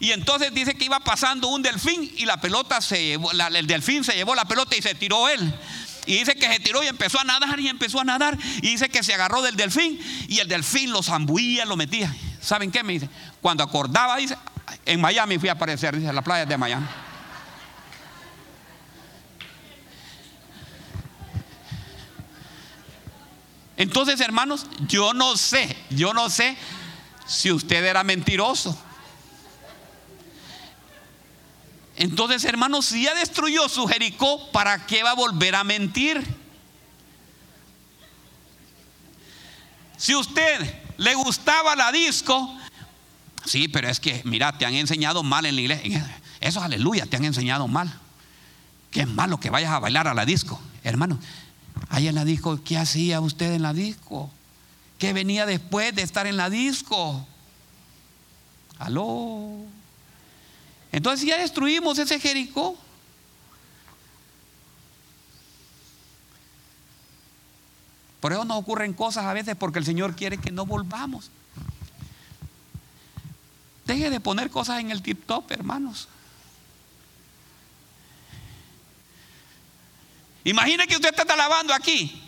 [0.00, 4.04] Y entonces dice que iba pasando un delfín y la pelota se llevó, el delfín
[4.04, 5.52] se llevó la pelota y se tiró él.
[6.06, 8.38] Y dice que se tiró y empezó a nadar y empezó a nadar.
[8.58, 12.14] Y dice que se agarró del delfín y el delfín lo zambuía, lo metía.
[12.40, 13.10] ¿Saben qué me dice?
[13.42, 14.36] Cuando acordaba, dice,
[14.86, 16.86] en Miami fui a aparecer, dice, en la playa de Miami.
[23.76, 26.56] Entonces, hermanos, yo no sé, yo no sé
[27.26, 28.76] si usted era mentiroso.
[31.98, 36.24] Entonces, hermanos, si ya destruyó su Jericó, ¿para qué va a volver a mentir?
[39.96, 42.56] Si usted le gustaba la disco,
[43.44, 46.20] sí, pero es que, mira, te han enseñado mal en la iglesia.
[46.40, 47.92] Eso, aleluya, te han enseñado mal.
[48.92, 50.60] Es malo que vayas a bailar a la disco.
[50.84, 51.18] Hermano,
[51.88, 54.30] ahí en la disco, ¿qué hacía usted en la disco?
[55.00, 57.26] ¿Qué venía después de estar en la disco?
[58.78, 59.66] Aló.
[60.92, 62.76] Entonces ya destruimos ese Jericó.
[68.20, 71.30] Por eso nos ocurren cosas a veces porque el Señor quiere que no volvamos.
[73.84, 76.08] Deje de poner cosas en el tip top, hermanos.
[80.44, 82.22] Imagine que usted está lavando aquí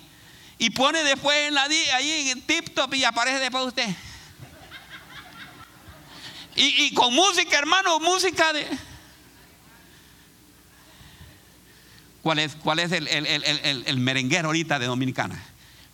[0.59, 3.89] y pone después en la ahí en tip top y aparece después usted.
[6.63, 8.67] Y, con música, hermano, música de...
[12.23, 15.43] ¿Cuál es, cuál es el, merenguero ahorita de Dominicana?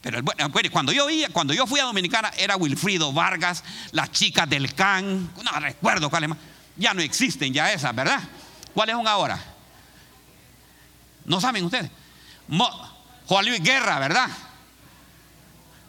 [0.02, 0.24] Pero
[0.72, 3.62] cuando yo, cuando yo fui a Dominicana era Wilfrido Vargas,
[3.92, 6.38] las chicas del CAN, no recuerdo cuáles más.
[6.76, 8.20] Ya no existen ya esas, ¿verdad?
[8.74, 9.40] ¿Cuáles son ahora?
[11.26, 11.90] ¿No saben ustedes?
[13.26, 14.28] Juan Luis Guerra, ¿verdad?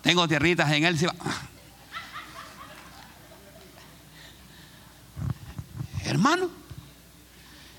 [0.04, 1.00] Tengo tierritas en él.
[6.28, 6.52] Hermano.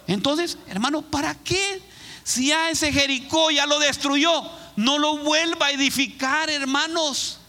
[0.06, 1.82] Entonces, hermano, ¿para qué?
[2.24, 4.42] Si ya ese Jericó ya lo destruyó,
[4.76, 7.40] no lo vuelva a edificar, hermanos.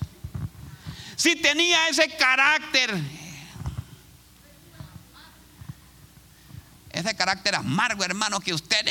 [1.15, 2.93] Si tenía ese carácter,
[6.91, 8.85] ese carácter amargo, hermano, que usted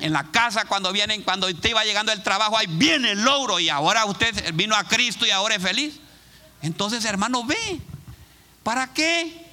[0.00, 3.60] en la casa cuando vienen, cuando te iba llegando el trabajo, ahí viene el logro
[3.60, 6.00] y ahora usted vino a Cristo y ahora es feliz.
[6.62, 7.80] Entonces, hermano, ve,
[8.62, 9.49] ¿para qué?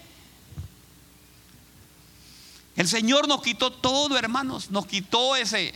[2.78, 4.70] El Señor nos quitó todo, hermanos.
[4.70, 5.74] Nos quitó ese.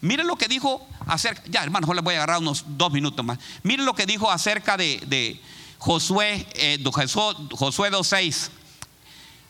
[0.00, 1.42] Miren lo que dijo acerca.
[1.46, 3.38] Ya, hermanos, les voy a agarrar unos dos minutos más.
[3.64, 5.40] Miren lo que dijo acerca de,
[5.78, 8.50] Josué, eh, Josué 2.6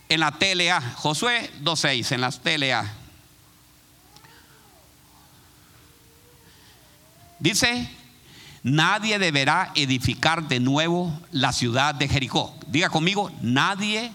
[0.08, 0.80] en la TLA.
[0.96, 2.92] Josué 2.6 en la TLA.
[7.40, 7.90] Dice,
[8.62, 12.56] nadie deberá edificar de nuevo la ciudad de Jericó.
[12.68, 14.14] Diga conmigo, nadie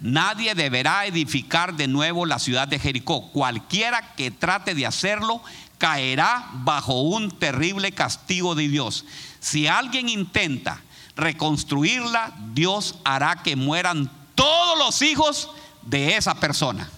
[0.00, 3.30] Nadie deberá edificar de nuevo la ciudad de Jericó.
[3.32, 5.42] Cualquiera que trate de hacerlo
[5.76, 9.04] caerá bajo un terrible castigo de Dios.
[9.40, 10.80] Si alguien intenta
[11.16, 15.50] reconstruirla, Dios hará que mueran todos los hijos
[15.82, 16.88] de esa persona.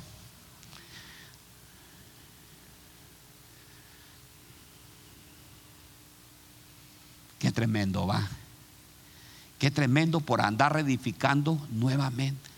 [7.39, 8.29] Qué tremendo va.
[9.59, 12.50] Qué tremendo por andar reedificando nuevamente.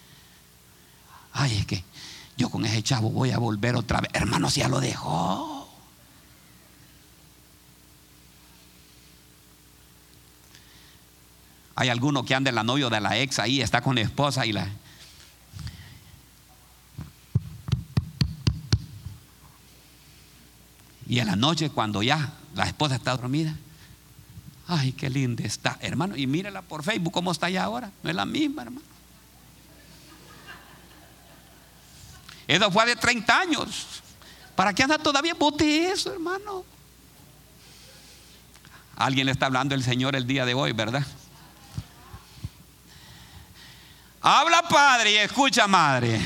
[1.33, 1.85] Ay, es que
[2.37, 4.11] yo con ese chavo voy a volver otra vez.
[4.15, 5.69] Hermano, si ya lo dejó.
[11.75, 14.45] Hay alguno que anda en la novio de la ex ahí, está con la esposa
[14.45, 14.69] y la.
[21.09, 23.57] Y en la noche, cuando ya la esposa está dormida,
[24.67, 26.17] ay, qué linda está, hermano.
[26.17, 27.91] Y mírela por Facebook, cómo está allá ahora.
[28.03, 28.92] No es la misma, hermano.
[32.47, 33.87] Eso fue de 30 años.
[34.55, 35.35] ¿Para qué anda todavía?
[35.35, 36.65] Bote eso, hermano.
[38.97, 41.05] Alguien le está hablando el Señor el día de hoy, ¿verdad?
[44.21, 46.21] Habla padre y escucha madre.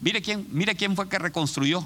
[0.00, 1.84] Mire quién, mire quién fue que reconstruyó.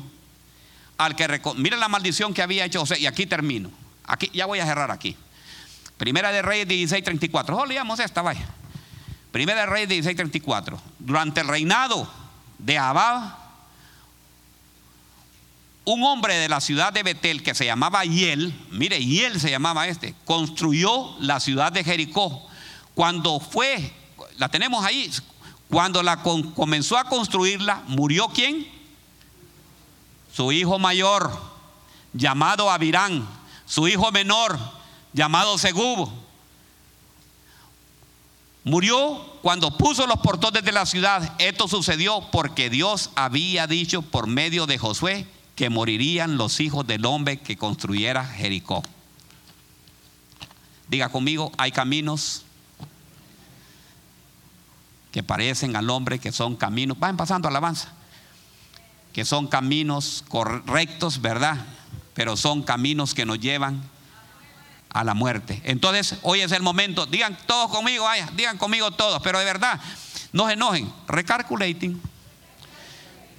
[0.96, 2.98] Al que mire la maldición que había hecho José.
[2.98, 3.70] Y aquí termino.
[4.04, 5.16] Aquí, ya voy a cerrar aquí.
[5.98, 7.56] Primera de Reyes 16:34.
[7.56, 8.48] Oh, leamos esta, vaya.
[9.38, 10.80] Primera Reyes 16:34.
[10.98, 12.10] Durante el reinado
[12.58, 13.36] de Abab,
[15.84, 19.86] un hombre de la ciudad de Betel que se llamaba Hiel, mire, Hiel se llamaba
[19.86, 22.48] este, construyó la ciudad de Jericó.
[22.96, 23.92] Cuando fue,
[24.38, 25.08] la tenemos ahí,
[25.68, 28.66] cuando la comenzó a construirla, murió quién?
[30.34, 31.30] Su hijo mayor,
[32.12, 33.24] llamado Abirán,
[33.66, 34.58] su hijo menor,
[35.12, 36.27] llamado Segubo
[38.68, 41.32] Murió cuando puso los portones de la ciudad.
[41.38, 47.06] Esto sucedió porque Dios había dicho por medio de Josué que morirían los hijos del
[47.06, 48.82] hombre que construyera Jericó.
[50.86, 52.42] Diga conmigo, hay caminos
[55.12, 57.94] que parecen al hombre que son caminos, vayan pasando alabanza,
[59.14, 61.56] que son caminos correctos, ¿verdad?
[62.12, 63.82] Pero son caminos que nos llevan
[64.90, 65.60] a la muerte.
[65.64, 69.80] Entonces, hoy es el momento, digan todos conmigo, vaya, digan conmigo todos, pero de verdad,
[70.32, 72.00] no se enojen, recalculating.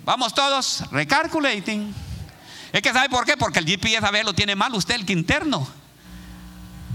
[0.06, 1.94] Vamos todos, recalculating.
[2.72, 5.10] Es que sabe por qué, porque el GPS a ver lo tiene mal usted, el
[5.10, 5.68] interno.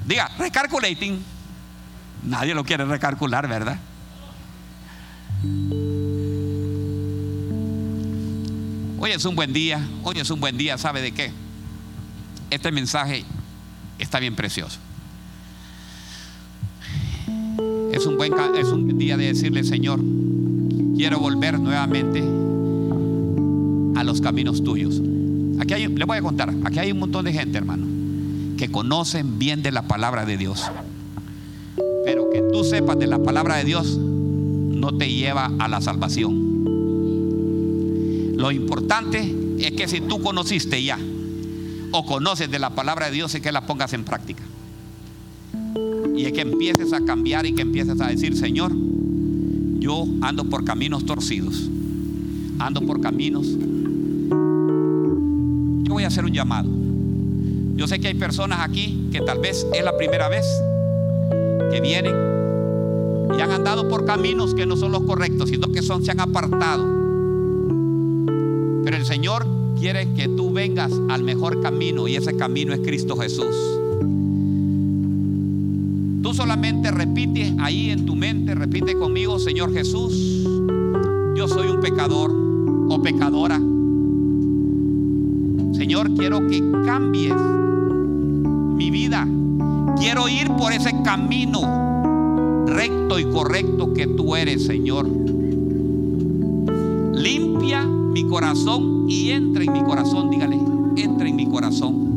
[0.06, 1.24] Diga, recalculating.
[2.22, 3.78] Nadie lo quiere recalcular, ¿verdad?
[8.98, 11.32] Hoy es un buen día, hoy es un buen día, ¿sabe de qué?
[12.50, 13.24] Este mensaje
[13.98, 14.78] está bien precioso.
[17.92, 20.00] Es un buen es un día de decirle, Señor,
[20.96, 22.20] quiero volver nuevamente
[23.98, 25.00] a los caminos tuyos.
[25.60, 27.86] Aquí hay, le voy a contar, aquí hay un montón de gente, hermano,
[28.56, 30.64] que conocen bien de la palabra de Dios.
[32.04, 36.64] Pero que tú sepas de la palabra de Dios no te lleva a la salvación.
[38.36, 40.98] Lo importante es que si tú conociste ya
[41.96, 44.42] o conoces de la palabra de Dios es que la pongas en práctica.
[46.16, 48.72] Y es que empieces a cambiar y que empieces a decir, Señor,
[49.78, 51.70] yo ando por caminos torcidos,
[52.58, 53.46] ando por caminos.
[55.84, 56.68] Yo voy a hacer un llamado.
[57.76, 60.44] Yo sé que hay personas aquí que tal vez es la primera vez
[61.70, 62.16] que vienen
[63.38, 66.18] y han andado por caminos que no son los correctos, sino que son, se han
[66.18, 66.93] apartado.
[69.84, 73.54] Quiere que tú vengas al mejor camino y ese camino es Cristo Jesús.
[76.22, 80.14] Tú solamente repite ahí en tu mente, repite conmigo, Señor Jesús,
[81.36, 82.30] yo soy un pecador
[82.88, 83.56] o pecadora.
[85.76, 87.34] Señor, quiero que cambies
[88.76, 89.28] mi vida.
[89.98, 95.06] Quiero ir por ese camino recto y correcto que tú eres, Señor.
[97.12, 100.58] Limpia mi corazón y entra en mi corazón, dígale,
[100.96, 102.14] entra en mi corazón.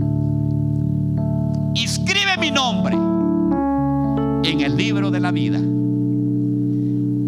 [1.75, 5.59] Inscribe mi nombre en el libro de la vida.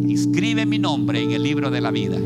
[0.08, 2.18] Inscribe mi nombre en el libro de la vida.